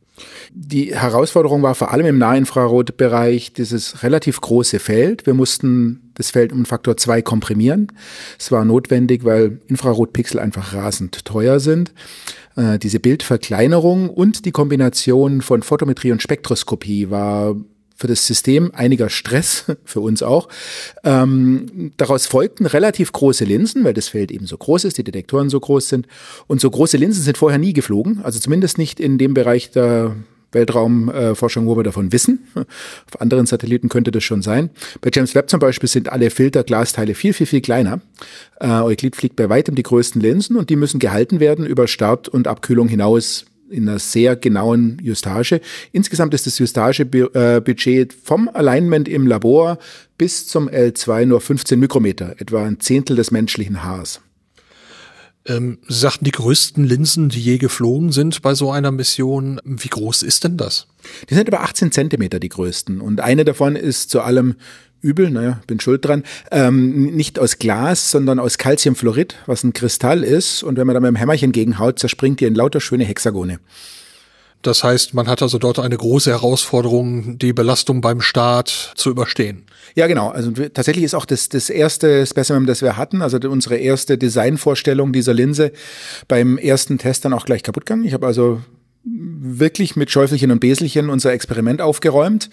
[0.54, 5.26] Die Herausforderung war vor allem im Nahinfrarotbereich dieses relativ große Feld.
[5.26, 7.88] Wir mussten das Feld um Faktor zwei komprimieren.
[8.38, 11.94] Es war notwendig, weil Infrarotpixel einfach rasend teuer sind.
[12.56, 17.56] Äh, diese Bildverkleinerung und die Kombination von Photometrie und Spektroskopie war
[18.02, 20.50] für das System einiger Stress, für uns auch.
[21.04, 25.50] Ähm, daraus folgten relativ große Linsen, weil das Feld eben so groß ist, die Detektoren
[25.50, 26.08] so groß sind.
[26.48, 30.16] Und so große Linsen sind vorher nie geflogen, also zumindest nicht in dem Bereich der
[30.52, 32.48] Weltraumforschung, wo wir davon wissen.
[32.56, 34.70] Auf anderen Satelliten könnte das schon sein.
[35.00, 38.02] Bei James Webb zum Beispiel sind alle Filterglasteile viel, viel, viel kleiner.
[38.60, 42.28] Äh, Euklid fliegt bei weitem die größten Linsen und die müssen gehalten werden über Start
[42.28, 45.62] und Abkühlung hinaus in einer sehr genauen Justage.
[45.92, 49.78] Insgesamt ist das Justagebudget vom Alignment im Labor
[50.18, 54.22] bis zum L2 nur 15 Mikrometer, etwa ein Zehntel des menschlichen Haars.
[55.46, 59.60] Ähm, Sie sagten, die größten Linsen, die je geflogen sind bei so einer Mission.
[59.64, 60.88] Wie groß ist denn das?
[61.30, 63.02] Die sind über 18 Zentimeter die größten.
[63.02, 64.56] Und eine davon ist zu allem
[65.02, 70.24] übel, naja, bin schuld dran, ähm, nicht aus Glas, sondern aus Calciumfluorid, was ein Kristall
[70.24, 70.64] ist.
[70.64, 73.60] Und wenn man da mit dem Hämmerchen gegenhaut, zerspringt die in lauter schöne Hexagone.
[74.62, 79.64] Das heißt, man hat also dort eine große Herausforderung, die Belastung beim Start zu überstehen.
[79.96, 80.30] Ja, genau.
[80.30, 85.14] Also tatsächlich ist auch das, das erste Specimen, das wir hatten, also unsere erste Designvorstellung
[85.14, 85.72] dieser Linse
[86.28, 88.06] beim ersten Test dann auch gleich kaputt gegangen.
[88.06, 88.62] Ich habe also
[89.04, 92.50] wirklich mit Schäufelchen und Beselchen unser Experiment aufgeräumt.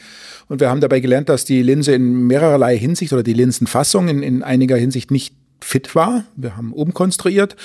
[0.49, 4.23] Und wir haben dabei gelernt, dass die Linse in mehrerlei Hinsicht oder die Linsenfassung in,
[4.23, 6.25] in einiger Hinsicht nicht fit war.
[6.37, 7.57] Wir haben umkonstruiert.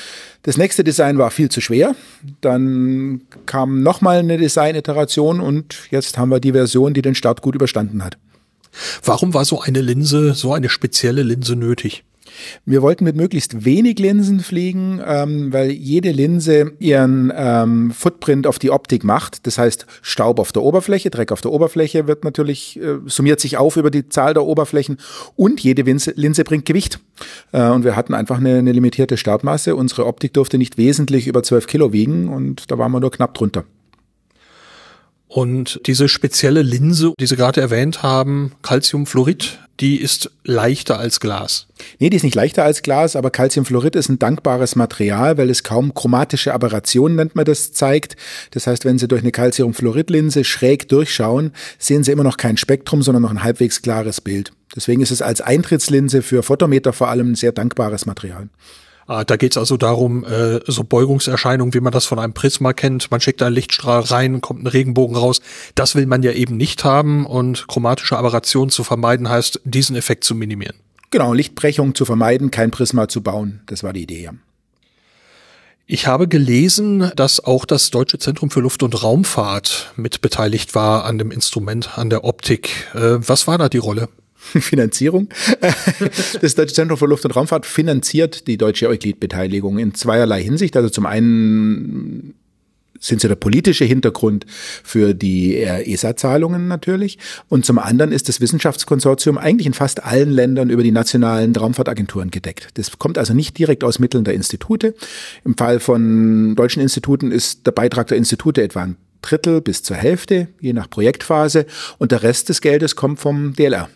[0.42, 1.96] Das nächste Design war viel zu schwer.
[2.42, 7.56] Dann kam nochmal eine Design-Iteration und jetzt haben wir die Version, die den Start gut
[7.56, 8.18] überstanden hat.
[9.04, 12.04] Warum war so eine Linse, so eine spezielle Linse nötig?
[12.66, 18.60] Wir wollten mit möglichst wenig Linsen fliegen, ähm, weil jede Linse ihren ähm, Footprint auf
[18.60, 19.46] die Optik macht.
[19.48, 23.58] Das heißt, Staub auf der Oberfläche, Dreck auf der Oberfläche wird natürlich, äh, summiert sich
[23.58, 24.98] auf über die Zahl der Oberflächen
[25.36, 27.00] und jede Linse, Linse bringt Gewicht.
[27.52, 29.76] Äh, und wir hatten einfach eine, eine limitierte Startmasse.
[29.76, 33.34] Unsere Optik durfte nicht wesentlich über 12 Kilo wiegen und da waren wir nur knapp
[33.34, 33.66] drunter.
[35.34, 41.66] Und diese spezielle Linse, die Sie gerade erwähnt haben, Calciumfluorid, die ist leichter als Glas.
[41.98, 45.64] Nee, die ist nicht leichter als Glas, aber Calciumfluorid ist ein dankbares Material, weil es
[45.64, 48.16] kaum chromatische Aberrationen, nennt man das, zeigt.
[48.52, 53.02] Das heißt, wenn Sie durch eine Calciumfluoridlinse schräg durchschauen, sehen Sie immer noch kein Spektrum,
[53.02, 54.52] sondern noch ein halbwegs klares Bild.
[54.76, 58.50] Deswegen ist es als Eintrittslinse für Photometer vor allem ein sehr dankbares Material.
[59.14, 62.74] Ah, da geht es also darum, äh, so Beugungserscheinungen, wie man das von einem Prisma
[62.74, 63.12] kennt.
[63.12, 65.40] Man schickt einen Lichtstrahl rein, kommt ein Regenbogen raus.
[65.76, 70.24] Das will man ja eben nicht haben und chromatische Aberration zu vermeiden heißt, diesen Effekt
[70.24, 70.78] zu minimieren.
[71.12, 73.62] Genau, Lichtbrechung zu vermeiden, kein Prisma zu bauen.
[73.68, 74.32] Das war die Idee, ja.
[75.86, 81.06] Ich habe gelesen, dass auch das Deutsche Zentrum für Luft- und Raumfahrt mit beteiligt war
[81.06, 82.88] an dem Instrument, an der Optik.
[82.96, 84.10] Äh, was war da die Rolle?
[84.60, 85.30] Finanzierung.
[86.42, 90.76] Das Deutsche Zentrum für Luft- und Raumfahrt finanziert die deutsche Euklid-Beteiligung in zweierlei Hinsicht.
[90.76, 92.34] Also zum einen
[93.00, 94.46] sind sie der politische Hintergrund
[94.84, 97.18] für die ESA-Zahlungen natürlich.
[97.50, 102.32] Und zum anderen ist das Wissenschaftskonsortium eigentlich in fast allen Ländern über die nationalen Raumfahrtagenturen
[102.32, 102.70] gedeckt.
[102.76, 104.96] Das kommt also nicht direkt aus Mitteln der Institute.
[105.44, 109.98] Im Fall von deutschen Instituten ist der Beitrag der Institute etwa ein Drittel bis zur
[109.98, 111.66] Hälfte, je nach Projektphase.
[111.98, 113.90] Und der Rest des Geldes kommt vom DLR.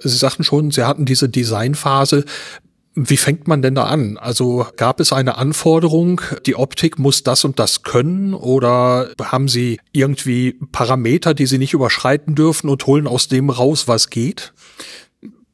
[0.00, 2.24] Sie sagten schon, Sie hatten diese Designphase.
[2.94, 4.18] Wie fängt man denn da an?
[4.18, 9.80] Also gab es eine Anforderung, die Optik muss das und das können oder haben Sie
[9.92, 14.52] irgendwie Parameter, die Sie nicht überschreiten dürfen und holen aus dem raus, was geht?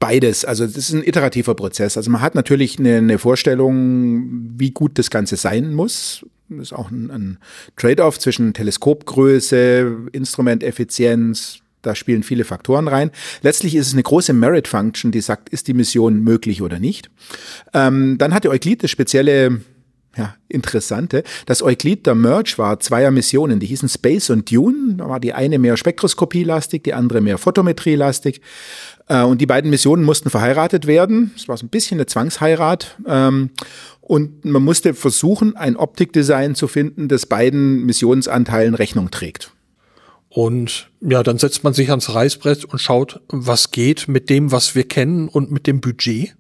[0.00, 0.44] Beides.
[0.44, 1.96] Also das ist ein iterativer Prozess.
[1.96, 6.26] Also man hat natürlich eine, eine Vorstellung, wie gut das Ganze sein muss.
[6.48, 7.38] Das ist auch ein, ein
[7.76, 13.10] Trade-off zwischen Teleskopgröße, Instrumenteffizienz, da spielen viele Faktoren rein.
[13.42, 17.10] Letztlich ist es eine große Merit-Function, die sagt, ist die Mission möglich oder nicht.
[17.74, 19.60] Ähm, dann hatte Euklid das spezielle
[20.18, 21.22] ja, interessante.
[21.46, 24.96] Das Euklid der Merge war zweier Missionen, die hießen Space und Dune.
[24.96, 28.40] Da war die eine mehr Spektroskopie-lastig, die andere mehr Photometrie-lastig.
[29.06, 31.30] Äh, und die beiden Missionen mussten verheiratet werden.
[31.36, 32.96] Es war so ein bisschen eine Zwangsheirat.
[33.06, 33.50] Ähm,
[34.00, 39.52] und man musste versuchen, ein Optikdesign zu finden, das beiden Missionsanteilen Rechnung trägt.
[40.38, 44.76] Und ja, dann setzt man sich ans Reißbrett und schaut, was geht mit dem, was
[44.76, 46.36] wir kennen und mit dem Budget.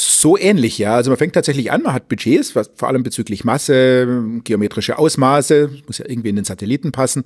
[0.00, 0.94] So ähnlich, ja.
[0.94, 4.06] Also man fängt tatsächlich an, man hat Budgets, was vor allem bezüglich Masse,
[4.44, 7.24] geometrische Ausmaße, muss ja irgendwie in den Satelliten passen.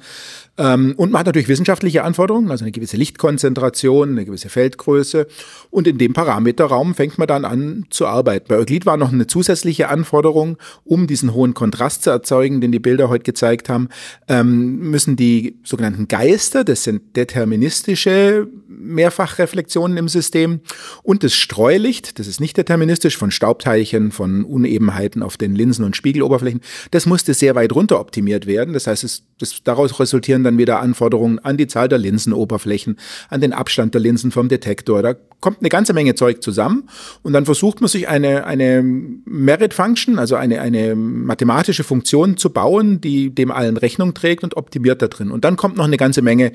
[0.57, 5.27] Ähm, und man hat natürlich wissenschaftliche Anforderungen, also eine gewisse Lichtkonzentration, eine gewisse Feldgröße.
[5.69, 8.47] Und in dem Parameterraum fängt man dann an zu arbeiten.
[8.49, 12.79] Bei Euklid war noch eine zusätzliche Anforderung, um diesen hohen Kontrast zu erzeugen, den die
[12.79, 13.91] Bilder heute gezeigt haben,
[14.29, 20.61] ähm, müssen die sogenannten Geister, das sind deterministische Mehrfachreflexionen im System,
[21.03, 25.97] und das Streulicht, das ist nicht deterministisch von Staubteilchen, von Unebenheiten auf den Linsen- und
[25.97, 26.61] Spiegeloberflächen.
[26.91, 28.73] Das musste sehr weit runter optimiert werden.
[28.73, 32.99] Das heißt, es, das, daraus resultieren dann wieder Anforderungen an die Zahl der Linsenoberflächen,
[33.29, 35.03] an den Abstand der Linsen vom Detektor.
[35.03, 36.89] Da kommt eine ganze Menge Zeug zusammen
[37.23, 42.51] und dann versucht man sich eine, eine Merit Function, also eine, eine mathematische Funktion zu
[42.51, 45.31] bauen, die dem allen Rechnung trägt und optimiert da drin.
[45.31, 46.53] Und dann kommt noch eine ganze Menge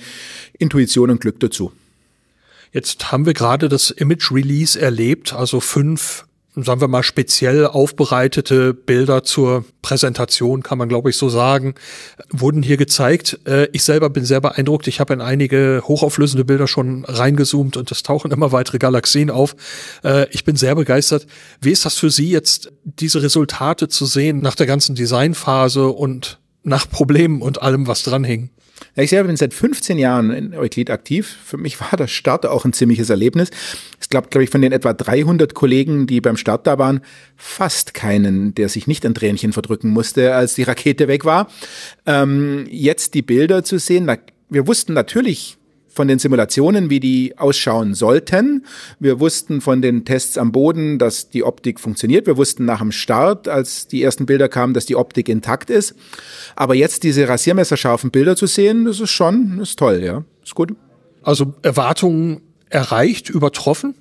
[0.57, 1.71] Intuition und Glück dazu.
[2.77, 8.75] Jetzt haben wir gerade das Image Release erlebt, also fünf sagen wir mal, speziell aufbereitete
[8.75, 11.73] Bilder zur Präsentation, kann man glaube ich so sagen,
[12.29, 13.39] wurden hier gezeigt.
[13.47, 14.87] Äh, ich selber bin sehr beeindruckt.
[14.87, 19.55] Ich habe in einige hochauflösende Bilder schon reingezoomt und es tauchen immer weitere Galaxien auf.
[20.03, 21.25] Äh, ich bin sehr begeistert.
[21.59, 26.39] Wie ist das für Sie jetzt, diese Resultate zu sehen nach der ganzen Designphase und
[26.61, 28.51] nach Problemen und allem, was dran hing?
[28.97, 31.37] Ja, ich selber bin seit 15 Jahren in Euclid aktiv.
[31.45, 33.51] Für mich war der Start auch ein ziemliches Erlebnis.
[33.99, 37.01] Es gab, glaube ich, von den etwa 300 Kollegen, die beim Start da waren,
[37.35, 41.47] fast keinen, der sich nicht ein Tränchen verdrücken musste, als die Rakete weg war.
[42.07, 44.17] Ähm, jetzt die Bilder zu sehen, na,
[44.49, 45.56] wir wussten natürlich
[45.97, 48.65] von den Simulationen, wie die ausschauen sollten.
[48.99, 52.25] Wir wussten von den Tests am Boden, dass die Optik funktioniert.
[52.27, 55.95] Wir wussten nach dem Start, als die ersten Bilder kamen, dass die Optik intakt ist.
[56.55, 60.23] Aber jetzt diese rasiermesserscharfen Bilder zu sehen, das ist schon, ist toll, ja.
[60.43, 60.73] Ist gut.
[61.23, 63.95] Also Erwartungen erreicht, übertroffen?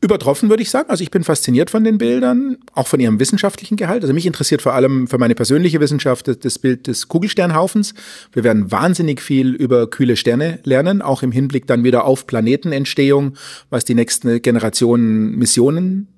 [0.00, 0.90] Übertroffen, würde ich sagen.
[0.90, 4.02] Also ich bin fasziniert von den Bildern, auch von ihrem wissenschaftlichen Gehalt.
[4.02, 7.94] Also mich interessiert vor allem für meine persönliche Wissenschaft das Bild des Kugelsternhaufens.
[8.32, 13.34] Wir werden wahnsinnig viel über kühle Sterne lernen, auch im Hinblick dann wieder auf Planetenentstehung,
[13.70, 16.08] was die nächsten Generationen Missionen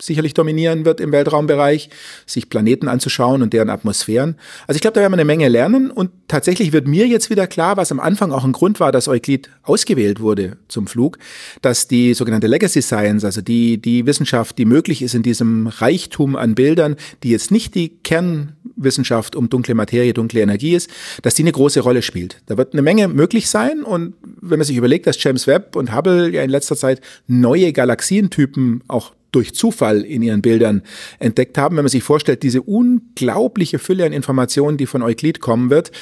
[0.00, 1.90] sicherlich dominieren wird im Weltraumbereich,
[2.26, 4.36] sich Planeten anzuschauen und deren Atmosphären.
[4.66, 7.46] Also ich glaube, da werden wir eine Menge lernen und tatsächlich wird mir jetzt wieder
[7.46, 11.18] klar, was am Anfang auch ein Grund war, dass Euklid ausgewählt wurde zum Flug,
[11.62, 16.36] dass die sogenannte Legacy Science, also die, die Wissenschaft, die möglich ist in diesem Reichtum
[16.36, 20.90] an Bildern, die jetzt nicht die Kernwissenschaft um dunkle Materie, dunkle Energie ist,
[21.22, 22.42] dass die eine große Rolle spielt.
[22.46, 25.94] Da wird eine Menge möglich sein und wenn man sich überlegt, dass James Webb und
[25.94, 30.82] Hubble ja in letzter Zeit neue Galaxientypen auch durch Zufall in ihren Bildern
[31.18, 31.76] entdeckt haben.
[31.76, 35.92] Wenn man sich vorstellt, diese unglaubliche Fülle an Informationen, die von Euklid kommen wird,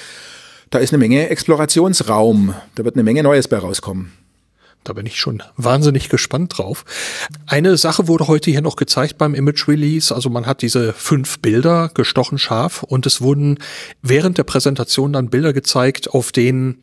[0.70, 2.54] da ist eine Menge Explorationsraum.
[2.76, 4.12] Da wird eine Menge Neues bei rauskommen.
[4.84, 6.84] Da bin ich schon wahnsinnig gespannt drauf.
[7.46, 10.14] Eine Sache wurde heute hier noch gezeigt beim Image Release.
[10.14, 13.58] Also man hat diese fünf Bilder gestochen scharf und es wurden
[14.02, 16.82] während der Präsentation dann Bilder gezeigt, auf denen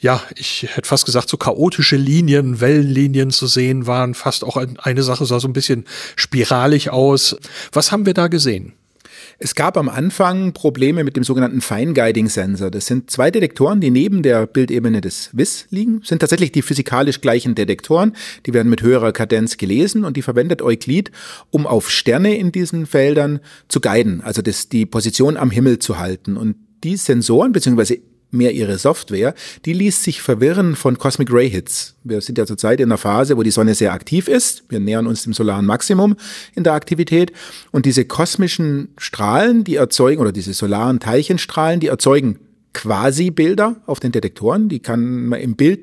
[0.00, 4.14] ja, ich hätte fast gesagt, so chaotische Linien, Wellenlinien zu sehen waren.
[4.14, 5.84] Fast auch eine Sache sah so ein bisschen
[6.16, 7.36] spiralig aus.
[7.72, 8.72] Was haben wir da gesehen?
[9.42, 12.70] Es gab am Anfang Probleme mit dem sogenannten Fine Guiding Sensor.
[12.70, 17.20] Das sind zwei Detektoren, die neben der Bildebene des WIS liegen, sind tatsächlich die physikalisch
[17.20, 18.14] gleichen Detektoren.
[18.44, 21.10] Die werden mit höherer Kadenz gelesen und die verwendet Euklid,
[21.50, 25.98] um auf Sterne in diesen Feldern zu guiden, also das, die Position am Himmel zu
[25.98, 26.36] halten.
[26.36, 27.98] Und die Sensoren beziehungsweise
[28.30, 31.96] mehr ihre Software, die ließ sich verwirren von Cosmic Ray Hits.
[32.04, 34.64] Wir sind ja zurzeit in einer Phase, wo die Sonne sehr aktiv ist.
[34.68, 36.16] Wir nähern uns dem solaren Maximum
[36.54, 37.32] in der Aktivität.
[37.70, 42.38] Und diese kosmischen Strahlen, die erzeugen, oder diese solaren Teilchenstrahlen, die erzeugen
[42.72, 44.68] quasi Bilder auf den Detektoren.
[44.68, 45.80] Die kann man im Bild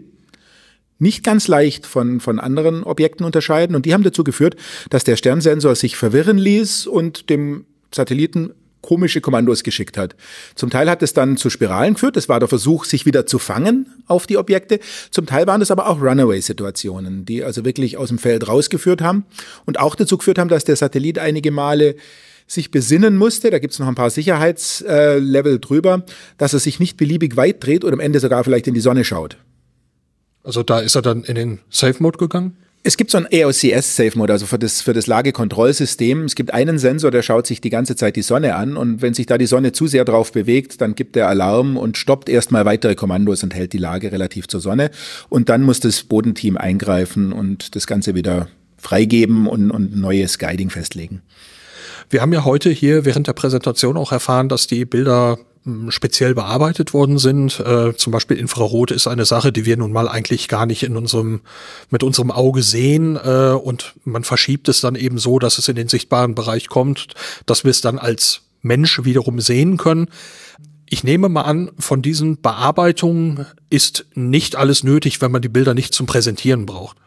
[0.99, 3.75] nicht ganz leicht von, von anderen Objekten unterscheiden.
[3.75, 4.55] Und die haben dazu geführt,
[4.89, 10.15] dass der Sternsensor sich verwirren ließ und dem Satelliten komische Kommandos geschickt hat.
[10.55, 13.39] Zum Teil hat es dann zu Spiralen geführt, das war der Versuch, sich wieder zu
[13.39, 14.80] fangen auf die Objekte.
[15.11, 19.25] Zum Teil waren es aber auch Runaway-Situationen, die also wirklich aus dem Feld rausgeführt haben
[19.65, 21.95] und auch dazu geführt haben, dass der Satellit einige Male
[22.47, 26.05] sich besinnen musste, da gibt es noch ein paar Sicherheitslevel drüber,
[26.38, 29.03] dass er sich nicht beliebig weit dreht oder am Ende sogar vielleicht in die Sonne
[29.03, 29.38] schaut.
[30.43, 32.55] Also da ist er dann in den Safe-Mode gegangen?
[32.84, 36.23] Es gibt so ein EOCS Safe Mode, also für das, für das Lagekontrollsystem.
[36.23, 39.13] Es gibt einen Sensor, der schaut sich die ganze Zeit die Sonne an und wenn
[39.13, 42.63] sich da die Sonne zu sehr drauf bewegt, dann gibt der Alarm und stoppt erstmal
[42.63, 44.91] weitere Kommandos und hält die Lage relativ zur Sonne.
[45.28, 48.47] Und dann muss das Bodenteam eingreifen und das Ganze wieder
[48.78, 51.21] freigeben und, und neues Guiding festlegen.
[52.09, 55.39] Wir haben ja heute hier während der Präsentation auch erfahren, dass die Bilder
[55.89, 57.59] speziell bearbeitet worden sind.
[57.59, 60.97] Äh, zum Beispiel Infrarot ist eine Sache, die wir nun mal eigentlich gar nicht in
[60.97, 61.41] unserem,
[61.89, 63.15] mit unserem Auge sehen.
[63.15, 67.07] Äh, und man verschiebt es dann eben so, dass es in den sichtbaren Bereich kommt,
[67.45, 70.07] dass wir es dann als Mensch wiederum sehen können.
[70.89, 75.74] Ich nehme mal an, von diesen Bearbeitungen ist nicht alles nötig, wenn man die Bilder
[75.74, 76.97] nicht zum Präsentieren braucht.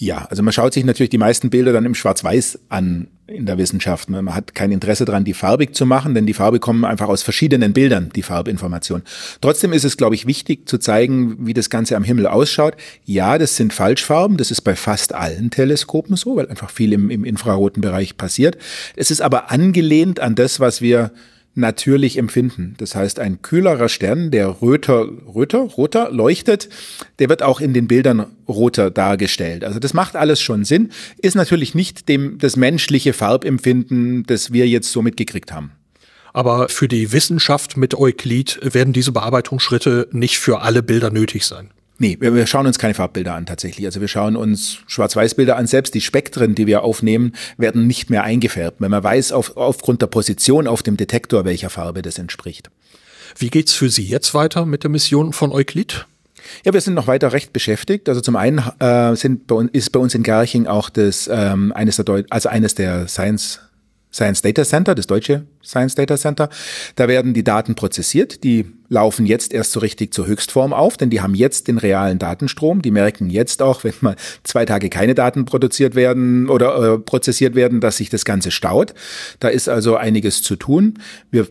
[0.00, 3.58] Ja, also man schaut sich natürlich die meisten Bilder dann im Schwarz-Weiß an in der
[3.58, 4.08] Wissenschaft.
[4.08, 7.24] Man hat kein Interesse daran, die farbig zu machen, denn die Farbe kommen einfach aus
[7.24, 9.02] verschiedenen Bildern, die Farbinformation.
[9.40, 12.76] Trotzdem ist es, glaube ich, wichtig zu zeigen, wie das Ganze am Himmel ausschaut.
[13.06, 14.36] Ja, das sind Falschfarben.
[14.36, 18.56] Das ist bei fast allen Teleskopen so, weil einfach viel im, im infraroten Bereich passiert.
[18.94, 21.10] Es ist aber angelehnt an das, was wir
[21.58, 22.74] natürlich empfinden.
[22.78, 26.68] Das heißt, ein kühlerer Stern, der röter, röter, roter leuchtet,
[27.18, 29.64] der wird auch in den Bildern roter dargestellt.
[29.64, 34.66] Also das macht alles schon Sinn, ist natürlich nicht dem, das menschliche Farbempfinden, das wir
[34.66, 35.72] jetzt so mitgekriegt haben.
[36.32, 41.70] Aber für die Wissenschaft mit Euklid werden diese Bearbeitungsschritte nicht für alle Bilder nötig sein.
[41.98, 43.84] Nee, wir, wir schauen uns keine Farbbilder an tatsächlich.
[43.84, 45.66] Also wir schauen uns Schwarz-Weiß-Bilder an.
[45.66, 50.00] Selbst die Spektren, die wir aufnehmen, werden nicht mehr eingefärbt, wenn man weiß auf, aufgrund
[50.00, 52.70] der Position auf dem Detektor, welcher Farbe das entspricht.
[53.36, 56.06] Wie geht's für Sie jetzt weiter mit der Mission von Euklid?
[56.64, 58.08] Ja, wir sind noch weiter recht beschäftigt.
[58.08, 61.72] Also zum einen äh, sind bei uns, ist bei uns in Garching auch das ähm,
[61.72, 63.60] eines der Deu also eines der Science
[64.12, 66.48] Science Data Center, das deutsche Science Data Center.
[66.96, 68.42] Da werden die Daten prozessiert.
[68.42, 72.18] Die laufen jetzt erst so richtig zur Höchstform auf, denn die haben jetzt den realen
[72.18, 72.80] Datenstrom.
[72.80, 77.54] Die merken jetzt auch, wenn mal zwei Tage keine Daten produziert werden oder äh, prozessiert
[77.54, 78.94] werden, dass sich das Ganze staut.
[79.40, 80.94] Da ist also einiges zu tun.
[81.30, 81.46] Wir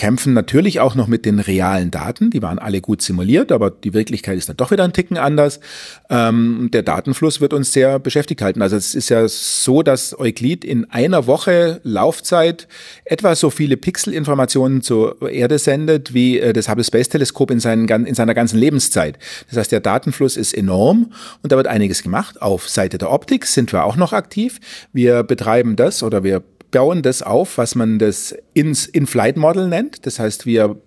[0.00, 2.30] kämpfen natürlich auch noch mit den realen Daten.
[2.30, 5.60] Die waren alle gut simuliert, aber die Wirklichkeit ist dann doch wieder ein Ticken anders.
[6.08, 8.62] Ähm, der Datenfluss wird uns sehr beschäftigt halten.
[8.62, 12.66] Also es ist ja so, dass Euklid in einer Woche Laufzeit
[13.04, 18.14] etwa so viele Pixelinformationen zur Erde sendet, wie äh, das Hubble Space Teleskop in, in
[18.14, 19.18] seiner ganzen Lebenszeit.
[19.50, 22.40] Das heißt, der Datenfluss ist enorm und da wird einiges gemacht.
[22.40, 24.60] Auf Seite der Optik sind wir auch noch aktiv.
[24.94, 30.06] Wir betreiben das oder wir bauen das auf, was man das In-Flight-Model nennt.
[30.06, 30.80] Das heißt, wir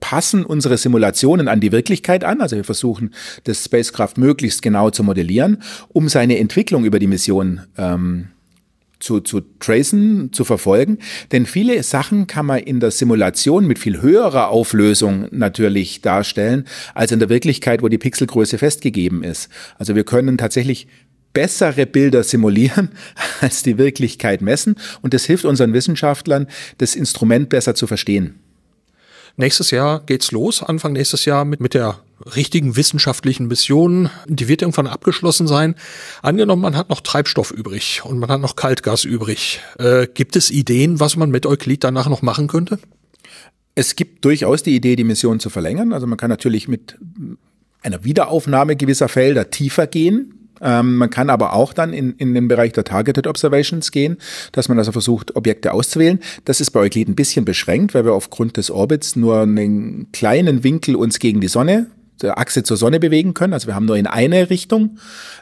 [0.00, 2.40] passen unsere Simulationen an die Wirklichkeit an.
[2.40, 7.60] Also wir versuchen, das Spacecraft möglichst genau zu modellieren, um seine Entwicklung über die Mission
[7.76, 8.28] ähm,
[8.98, 10.98] zu, zu tracen, zu verfolgen.
[11.32, 17.12] Denn viele Sachen kann man in der Simulation mit viel höherer Auflösung natürlich darstellen, als
[17.12, 19.48] in der Wirklichkeit, wo die Pixelgröße festgegeben ist.
[19.78, 20.86] Also wir können tatsächlich
[21.32, 22.90] bessere Bilder simulieren
[23.40, 24.76] als die Wirklichkeit messen.
[25.02, 26.46] Und das hilft unseren Wissenschaftlern,
[26.78, 28.40] das Instrument besser zu verstehen.
[29.36, 32.00] Nächstes Jahr geht's los, Anfang nächstes Jahr mit, mit der
[32.36, 34.10] richtigen wissenschaftlichen Mission.
[34.26, 35.74] Die wird irgendwann abgeschlossen sein.
[36.22, 39.60] Angenommen, man hat noch Treibstoff übrig und man hat noch Kaltgas übrig.
[39.78, 42.78] Äh, gibt es Ideen, was man mit Euklid danach noch machen könnte?
[43.74, 45.92] Es gibt durchaus die Idee, die Mission zu verlängern.
[45.92, 46.98] Also man kann natürlich mit
[47.82, 50.39] einer Wiederaufnahme gewisser Felder tiefer gehen.
[50.60, 54.18] Ähm, man kann aber auch dann in, in den Bereich der Targeted Observations gehen,
[54.52, 56.20] dass man also versucht, Objekte auszuwählen.
[56.44, 60.64] Das ist bei Euclid ein bisschen beschränkt, weil wir aufgrund des Orbits nur einen kleinen
[60.64, 61.86] Winkel uns gegen die Sonne
[62.22, 63.52] der Achse zur Sonne bewegen können.
[63.52, 64.98] Also wir haben nur in eine Richtung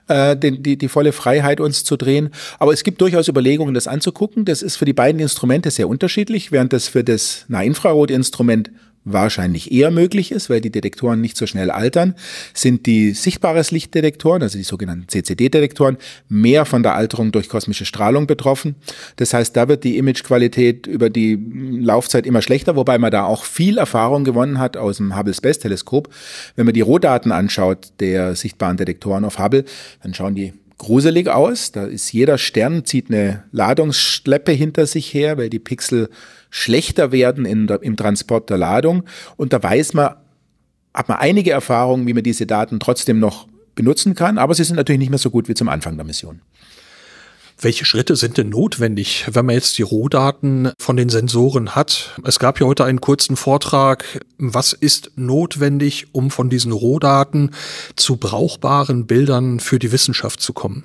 [0.06, 2.30] äh, die, die, die volle Freiheit, uns zu drehen.
[2.58, 4.44] Aber es gibt durchaus Überlegungen, das anzugucken.
[4.44, 8.70] Das ist für die beiden Instrumente sehr unterschiedlich, während das für das Nahinfrarotinstrument
[9.12, 12.14] wahrscheinlich eher möglich ist, weil die Detektoren nicht so schnell altern,
[12.54, 15.96] sind die sichtbares Lichtdetektoren, also die sogenannten CCD-Detektoren,
[16.28, 18.76] mehr von der Alterung durch kosmische Strahlung betroffen.
[19.16, 21.38] Das heißt, da wird die Imagequalität über die
[21.80, 25.58] Laufzeit immer schlechter, wobei man da auch viel Erfahrung gewonnen hat aus dem Hubble Space
[25.58, 26.08] Teleskop.
[26.56, 29.64] Wenn man die Rohdaten anschaut der sichtbaren Detektoren auf Hubble,
[30.02, 31.72] dann schauen die gruselig aus.
[31.72, 36.08] Da ist jeder Stern zieht eine Ladungsschleppe hinter sich her, weil die Pixel
[36.50, 39.04] schlechter werden in im Transport der Ladung.
[39.36, 40.14] Und da weiß man,
[40.94, 44.76] hat man einige Erfahrungen, wie man diese Daten trotzdem noch benutzen kann, aber sie sind
[44.76, 46.40] natürlich nicht mehr so gut wie zum Anfang der Mission.
[47.60, 52.14] Welche Schritte sind denn notwendig, wenn man jetzt die Rohdaten von den Sensoren hat?
[52.24, 54.04] Es gab ja heute einen kurzen Vortrag.
[54.38, 57.50] Was ist notwendig, um von diesen Rohdaten
[57.96, 60.84] zu brauchbaren Bildern für die Wissenschaft zu kommen?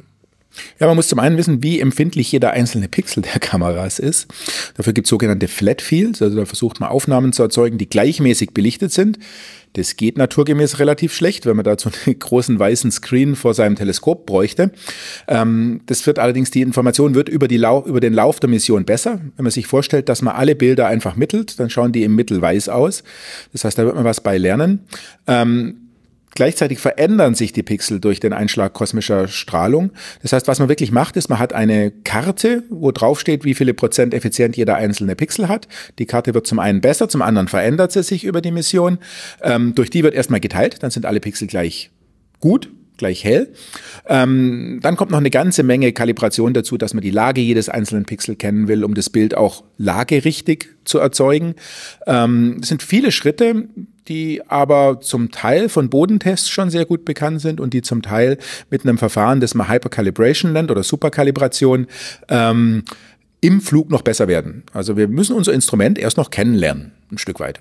[0.80, 4.28] Ja, man muss zum einen wissen, wie empfindlich jeder einzelne Pixel der Kameras ist.
[4.76, 8.52] Dafür gibt es sogenannte Flat Fields, also da versucht man Aufnahmen zu erzeugen, die gleichmäßig
[8.52, 9.18] belichtet sind.
[9.74, 13.76] Das geht naturgemäß relativ schlecht, wenn man da so einen großen weißen Screen vor seinem
[13.76, 14.72] Teleskop bräuchte.
[15.28, 18.86] Ähm, das wird allerdings, die Information wird über, die Lau über den Lauf der Mission
[18.86, 19.20] besser.
[19.36, 22.42] Wenn man sich vorstellt, dass man alle Bilder einfach mittelt, dann schauen die im Mittel
[22.42, 23.04] weiß aus.
[23.52, 24.82] Das heißt, da wird man was bei lernen.
[26.36, 29.92] Gleichzeitig verändern sich die Pixel durch den Einschlag kosmischer Strahlung.
[30.22, 33.54] Das heißt, was man wirklich macht, ist, man hat eine Karte, wo drauf steht, wie
[33.54, 35.68] viele Prozent effizient jeder einzelne Pixel hat.
[36.00, 38.98] Die Karte wird zum einen besser, zum anderen verändert sie sich über die Mission.
[39.42, 41.92] Ähm, durch die wird erstmal geteilt, dann sind alle Pixel gleich
[42.40, 43.54] gut, gleich hell.
[44.08, 48.06] Ähm, dann kommt noch eine ganze Menge Kalibration dazu, dass man die Lage jedes einzelnen
[48.06, 51.56] Pixel kennen will, um das Bild auch lagerichtig zu erzeugen.
[52.08, 53.68] Ähm, das sind viele Schritte,
[54.08, 58.38] die aber zum Teil von Bodentests schon sehr gut bekannt sind und die zum Teil
[58.70, 61.88] mit einem Verfahren, das man Hypercalibration nennt oder Superkalibration,
[62.30, 62.84] ähm,
[63.42, 64.64] im Flug noch besser werden.
[64.72, 67.60] Also wir müssen unser Instrument erst noch kennenlernen, ein Stück weit.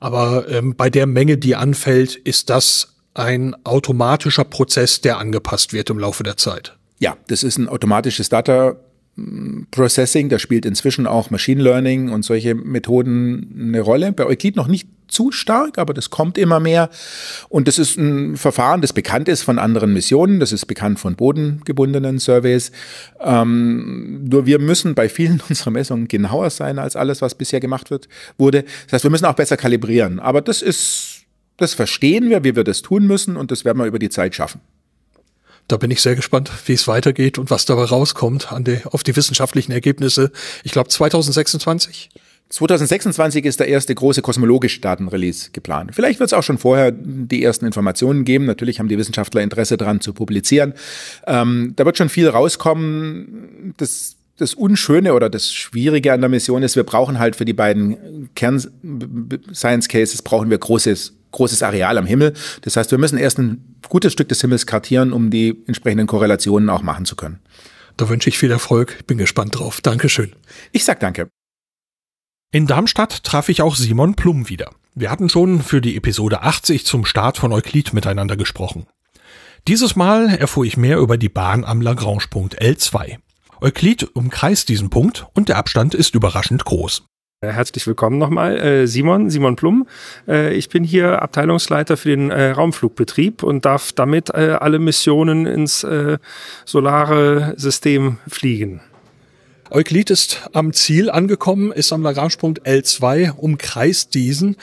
[0.00, 5.90] Aber ähm, bei der Menge, die anfällt, ist das ein automatischer Prozess, der angepasst wird
[5.90, 6.76] im Laufe der Zeit.
[7.00, 8.76] Ja, das ist ein automatisches Data
[9.70, 14.12] Processing, da spielt inzwischen auch Machine Learning und solche Methoden eine Rolle.
[14.12, 16.90] Bei Euclid noch nicht zu stark, aber das kommt immer mehr.
[17.48, 21.16] Und das ist ein Verfahren, das bekannt ist von anderen Missionen, das ist bekannt von
[21.16, 22.70] bodengebundenen Surveys.
[23.20, 27.90] Ähm, nur wir müssen bei vielen unserer Messungen genauer sein als alles, was bisher gemacht
[27.90, 28.64] wird, wurde.
[28.84, 30.20] Das heißt, wir müssen auch besser kalibrieren.
[30.20, 31.22] Aber das ist,
[31.56, 34.34] das verstehen wir, wie wir das tun müssen und das werden wir über die Zeit
[34.34, 34.60] schaffen.
[35.68, 39.02] Da bin ich sehr gespannt, wie es weitergeht und was dabei rauskommt an die, auf
[39.02, 40.32] die wissenschaftlichen Ergebnisse.
[40.64, 42.08] Ich glaube 2026.
[42.48, 45.90] 2026 ist der erste große kosmologische Datenrelease geplant.
[45.94, 48.46] Vielleicht wird es auch schon vorher die ersten Informationen geben.
[48.46, 50.72] Natürlich haben die Wissenschaftler Interesse daran zu publizieren.
[51.26, 53.74] Ähm, da wird schon viel rauskommen.
[53.76, 57.52] Das das Unschöne oder das Schwierige an der Mission ist, wir brauchen halt für die
[57.52, 62.34] beiden Kern-Science-Cases brauchen wir großes, großes Areal am Himmel.
[62.62, 66.70] Das heißt, wir müssen erst ein gutes Stück des Himmels kartieren, um die entsprechenden Korrelationen
[66.70, 67.40] auch machen zu können.
[67.96, 69.06] Da wünsche ich viel Erfolg.
[69.06, 69.80] Bin gespannt drauf.
[69.80, 70.32] Dankeschön.
[70.72, 71.28] Ich sag danke.
[72.52, 74.70] In Darmstadt traf ich auch Simon Plum wieder.
[74.94, 78.86] Wir hatten schon für die Episode 80 zum Start von Euklid miteinander gesprochen.
[79.66, 83.18] Dieses Mal erfuhr ich mehr über die Bahn am Lagrange-Punkt L2.
[83.60, 87.04] Euklid umkreist diesen Punkt und der Abstand ist überraschend groß.
[87.40, 89.86] Äh, herzlich willkommen nochmal, äh, Simon, Simon Plum.
[90.26, 95.86] Äh, ich bin hier Abteilungsleiter für den Raumflugbetrieb und darf damit alle Missionen ins
[96.64, 98.80] solare System fliegen.
[99.70, 104.56] Euklid ist am Ziel angekommen, ist am Lagrange-Punkt L2, umkreist diesen.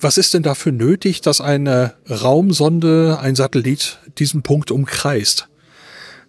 [0.00, 5.48] Was ist denn dafür nötig, dass eine Raumsonde, ein Satellit diesen Punkt umkreist?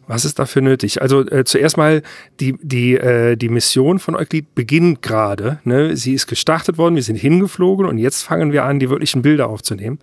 [0.08, 1.01] Was ist dafür nötig?
[1.01, 2.01] Also äh, zuerst mal
[2.39, 5.60] die die äh, die Mission von Euclid beginnt gerade.
[5.66, 5.97] Ne?
[5.97, 9.49] Sie ist gestartet worden, wir sind hingeflogen und jetzt fangen wir an, die wirklichen Bilder
[9.49, 9.99] aufzunehmen.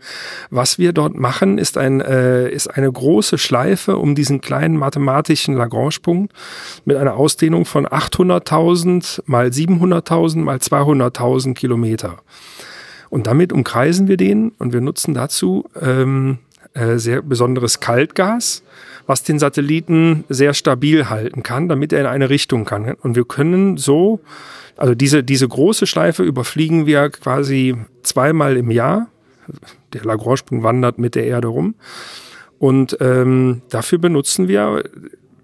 [0.50, 5.54] Was wir dort machen, ist ein äh, ist eine große Schleife um diesen kleinen mathematischen
[5.54, 6.32] Lagrange-Punkt
[6.84, 12.18] mit einer Ausdehnung von 800.000 mal 700.000 mal 200.000 Kilometer.
[13.08, 16.38] Und damit umkreisen wir den und wir nutzen dazu ähm,
[16.74, 18.64] äh, sehr besonderes Kaltgas
[19.06, 22.94] was den Satelliten sehr stabil halten kann, damit er in eine Richtung kann.
[22.94, 24.20] Und wir können so,
[24.76, 29.08] also diese, diese große Schleife überfliegen wir quasi zweimal im Jahr.
[29.92, 31.74] Der Lagrange-Punkt wandert mit der Erde rum.
[32.58, 34.84] Und ähm, dafür benutzen wir,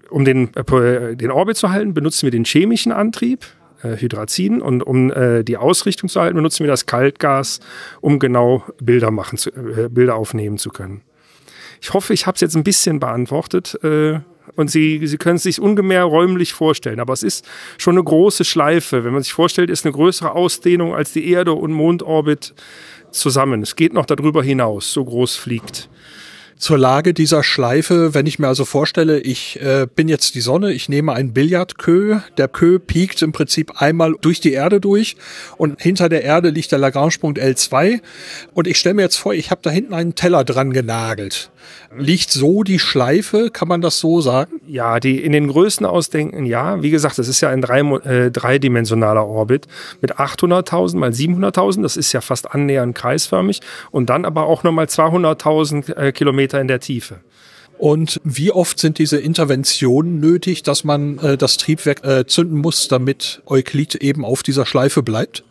[0.09, 3.45] um den, äh, den Orbit zu halten, benutzen wir den chemischen Antrieb,
[3.83, 4.59] äh, Hydrazin.
[4.59, 7.59] Und um äh, die Ausrichtung zu halten, benutzen wir das Kaltgas,
[8.01, 11.01] um genau Bilder machen zu, äh, Bilder aufnehmen zu können.
[11.81, 13.77] Ich hoffe, ich habe es jetzt ein bisschen beantwortet.
[13.83, 14.19] Äh,
[14.55, 16.99] und Sie, Sie können es sich ungemehr räumlich vorstellen.
[16.99, 17.47] Aber es ist
[17.77, 19.03] schon eine große Schleife.
[19.03, 22.53] Wenn man sich vorstellt, ist eine größere Ausdehnung als die Erde und Mondorbit
[23.11, 23.61] zusammen.
[23.61, 25.89] Es geht noch darüber hinaus, so groß fliegt
[26.61, 30.71] zur Lage dieser Schleife, wenn ich mir also vorstelle, ich äh, bin jetzt die Sonne,
[30.71, 35.15] ich nehme einen Billardkö, der Kö piekt im Prinzip einmal durch die Erde durch
[35.57, 38.01] und hinter der Erde liegt der Lagrange-Punkt L2
[38.53, 41.49] und ich stelle mir jetzt vor, ich habe da hinten einen Teller dran genagelt.
[41.95, 44.61] Liegt so die Schleife, kann man das so sagen?
[44.67, 46.81] Ja, die in den Größen ausdenken, ja.
[46.81, 49.67] Wie gesagt, das ist ja ein drei, äh, dreidimensionaler Orbit
[50.01, 54.85] mit 800.000 mal 700.000, das ist ja fast annähernd kreisförmig und dann aber auch nochmal
[54.85, 57.19] 200.000 äh, Kilometer in der Tiefe.
[57.81, 62.87] Und wie oft sind diese Interventionen nötig, dass man äh, das Triebwerk äh, zünden muss,
[62.87, 65.43] damit Euklid eben auf dieser Schleife bleibt?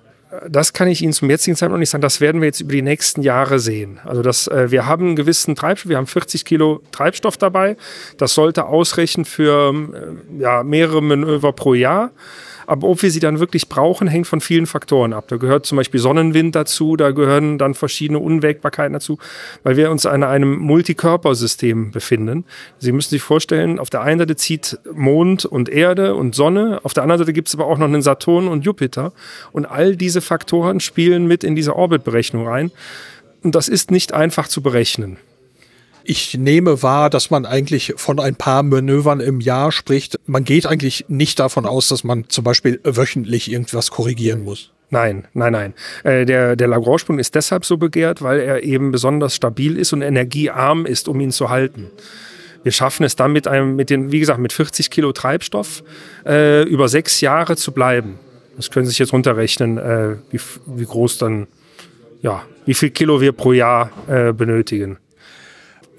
[0.48, 2.02] Das kann ich Ihnen zum jetzigen Zeitpunkt noch nicht sagen.
[2.02, 3.98] Das werden wir jetzt über die nächsten Jahre sehen.
[4.04, 7.76] Also das, äh, wir haben einen gewissen Treibstoff, wir haben 40 Kilo Treibstoff dabei.
[8.16, 12.12] Das sollte ausreichen für äh, ja, mehrere Manöver pro Jahr.
[12.70, 15.24] Aber ob wir sie dann wirklich brauchen, hängt von vielen Faktoren ab.
[15.26, 19.18] Da gehört zum Beispiel Sonnenwind dazu, da gehören dann verschiedene Unwägbarkeiten dazu,
[19.64, 22.44] weil wir uns an einem Multikörpersystem befinden.
[22.78, 26.94] Sie müssen sich vorstellen, auf der einen Seite zieht Mond und Erde und Sonne, auf
[26.94, 29.12] der anderen Seite gibt es aber auch noch einen Saturn und Jupiter.
[29.50, 32.70] Und all diese Faktoren spielen mit in diese Orbitberechnung rein.
[33.42, 35.16] Und das ist nicht einfach zu berechnen.
[36.10, 40.18] Ich nehme wahr, dass man eigentlich von ein paar Manövern im Jahr spricht.
[40.26, 44.72] Man geht eigentlich nicht davon aus, dass man zum Beispiel wöchentlich irgendwas korrigieren muss.
[44.90, 45.74] Nein, nein, nein.
[46.02, 50.02] Äh, der, der Lagrange-Punkt ist deshalb so begehrt, weil er eben besonders stabil ist und
[50.02, 51.86] energiearm ist, um ihn zu halten.
[52.64, 55.84] Wir schaffen es dann mit einem, mit den, wie gesagt, mit 40 Kilo Treibstoff
[56.26, 58.18] äh, über sechs Jahre zu bleiben.
[58.56, 61.46] Das können Sie sich jetzt runterrechnen, äh, wie, wie groß dann
[62.20, 64.98] ja, wie viel Kilo wir pro Jahr äh, benötigen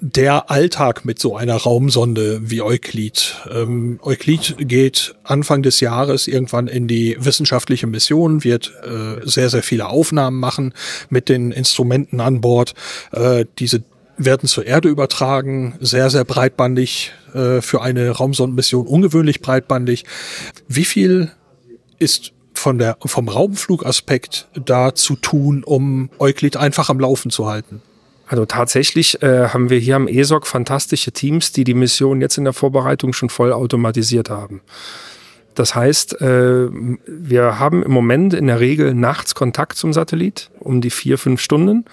[0.04, 3.36] der Alltag mit so einer Raumsonde wie Euklid.
[3.48, 9.62] Ähm, Euklid geht Anfang des Jahres irgendwann in die wissenschaftliche Mission, wird äh, sehr, sehr
[9.62, 10.74] viele Aufnahmen machen
[11.08, 12.74] mit den Instrumenten an Bord.
[13.12, 13.84] Äh, diese
[14.16, 20.04] werden zur Erde übertragen, sehr, sehr breitbandig äh, für eine Raumsondenmission, ungewöhnlich breitbandig.
[20.66, 21.30] Wie viel
[22.00, 27.82] ist von der, vom Raumflugaspekt da zu tun, um Euklid einfach am Laufen zu halten?
[28.32, 32.44] Also tatsächlich äh, haben wir hier am ESOC fantastische Teams, die die Mission jetzt in
[32.44, 34.62] der Vorbereitung schon voll automatisiert haben.
[35.54, 40.80] Das heißt, äh, wir haben im Moment in der Regel nachts Kontakt zum Satellit um
[40.80, 41.84] die vier, fünf Stunden.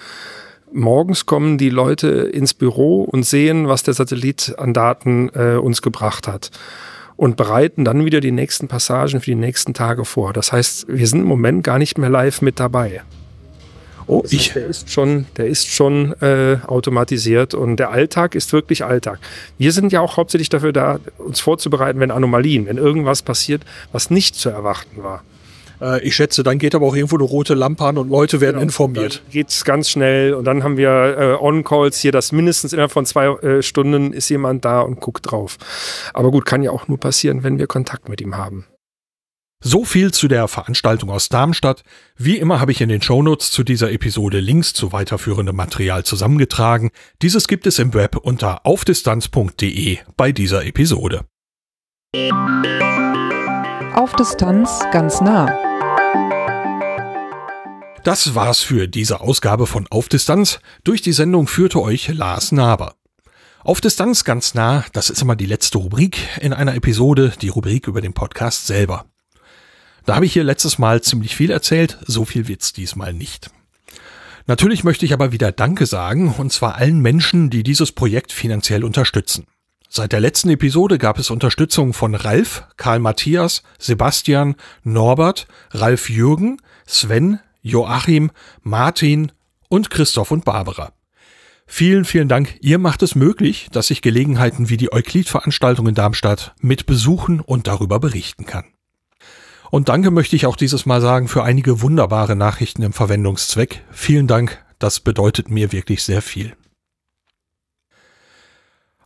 [0.71, 5.81] Morgens kommen die Leute ins Büro und sehen, was der Satellit an Daten äh, uns
[5.81, 6.51] gebracht hat
[7.17, 10.31] und bereiten dann wieder die nächsten Passagen für die nächsten Tage vor.
[10.31, 13.01] Das heißt, wir sind im Moment gar nicht mehr live mit dabei.
[14.09, 14.53] Oh, ich.
[14.53, 19.19] Der ist schon, der ist schon äh, automatisiert und der Alltag ist wirklich Alltag.
[19.59, 24.09] Wir sind ja auch hauptsächlich dafür da, uns vorzubereiten, wenn Anomalien, wenn irgendwas passiert, was
[24.09, 25.23] nicht zu erwarten war.
[25.79, 28.55] Äh, ich schätze, dann geht aber auch irgendwo eine rote Lampe an und Leute werden
[28.55, 29.21] genau, informiert.
[29.29, 33.27] Geht's ganz schnell und dann haben wir äh, On-Calls hier, dass mindestens innerhalb von zwei
[33.27, 35.57] äh, Stunden ist jemand da und guckt drauf.
[36.15, 38.65] Aber gut, kann ja auch nur passieren, wenn wir Kontakt mit ihm haben.
[39.61, 41.83] So viel zu der Veranstaltung aus Darmstadt.
[42.15, 46.91] Wie immer habe ich in den Shownotes zu dieser Episode Links zu weiterführendem Material zusammengetragen.
[47.21, 51.25] Dieses gibt es im Web unter aufdistanz.de bei dieser Episode.
[53.95, 55.47] Auf Distanz ganz nah.
[58.05, 60.61] Das war's für diese Ausgabe von Auf Distanz.
[60.85, 62.95] Durch die Sendung führte euch Lars Naber.
[63.65, 67.87] Auf Distanz ganz nah, das ist immer die letzte Rubrik in einer Episode, die Rubrik
[67.87, 69.05] über den Podcast selber.
[70.05, 73.51] Da habe ich hier letztes Mal ziemlich viel erzählt, so viel wird's diesmal nicht.
[74.47, 78.83] Natürlich möchte ich aber wieder Danke sagen, und zwar allen Menschen, die dieses Projekt finanziell
[78.83, 79.45] unterstützen.
[79.91, 86.61] Seit der letzten Episode gab es Unterstützung von Ralf, Karl Matthias, Sebastian, Norbert, Ralf Jürgen,
[86.85, 88.31] Sven, Joachim,
[88.61, 89.31] Martin
[89.67, 90.93] und Christoph und Barbara.
[91.65, 92.57] Vielen, vielen Dank.
[92.61, 97.67] Ihr macht es möglich, dass ich Gelegenheiten wie die Euklid-Veranstaltung in Darmstadt mit besuchen und
[97.67, 98.65] darüber berichten kann.
[99.71, 103.83] Und danke möchte ich auch dieses Mal sagen für einige wunderbare Nachrichten im Verwendungszweck.
[103.91, 106.55] Vielen Dank, das bedeutet mir wirklich sehr viel.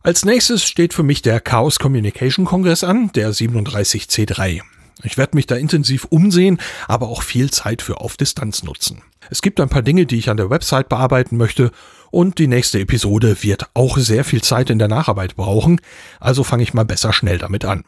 [0.02, 4.60] Als nächstes steht für mich der Chaos Communication Kongress an, der 37C3.
[5.02, 6.58] Ich werde mich da intensiv umsehen,
[6.88, 9.02] aber auch viel Zeit für auf Distanz nutzen.
[9.30, 11.72] Es gibt ein paar Dinge, die ich an der Website bearbeiten möchte
[12.10, 15.80] und die nächste Episode wird auch sehr viel Zeit in der Nacharbeit brauchen,
[16.20, 17.84] also fange ich mal besser schnell damit an.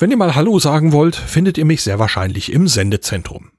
[0.00, 3.50] Wenn ihr mal Hallo sagen wollt, findet ihr mich sehr wahrscheinlich im Sendezentrum.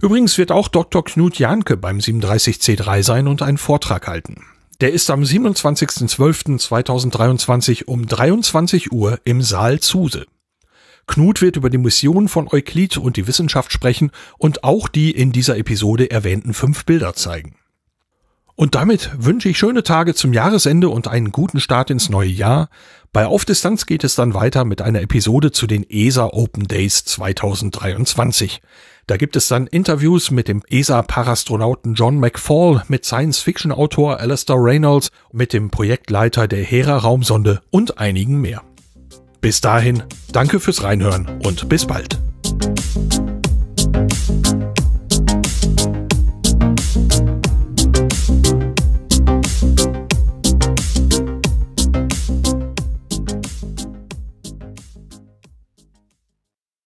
[0.00, 1.04] Übrigens wird auch Dr.
[1.04, 4.46] Knut Janke beim 37C3 sein und einen Vortrag halten.
[4.80, 10.24] Der ist am 27.12.2023 um 23 Uhr im Saal Zuse.
[11.06, 15.30] Knut wird über die Mission von Euklid und die Wissenschaft sprechen und auch die in
[15.30, 17.56] dieser Episode erwähnten fünf Bilder zeigen.
[18.56, 22.70] Und damit wünsche ich schöne Tage zum Jahresende und einen guten Start ins neue Jahr.
[23.16, 27.06] Bei Auf Distanz geht es dann weiter mit einer Episode zu den ESA Open Days
[27.06, 28.60] 2023.
[29.06, 35.54] Da gibt es dann Interviews mit dem ESA-Parastronauten John McFall, mit Science-Fiction-Autor Alistair Reynolds, mit
[35.54, 38.60] dem Projektleiter der Hera-Raumsonde und einigen mehr.
[39.40, 40.02] Bis dahin,
[40.32, 42.18] danke fürs Reinhören und bis bald.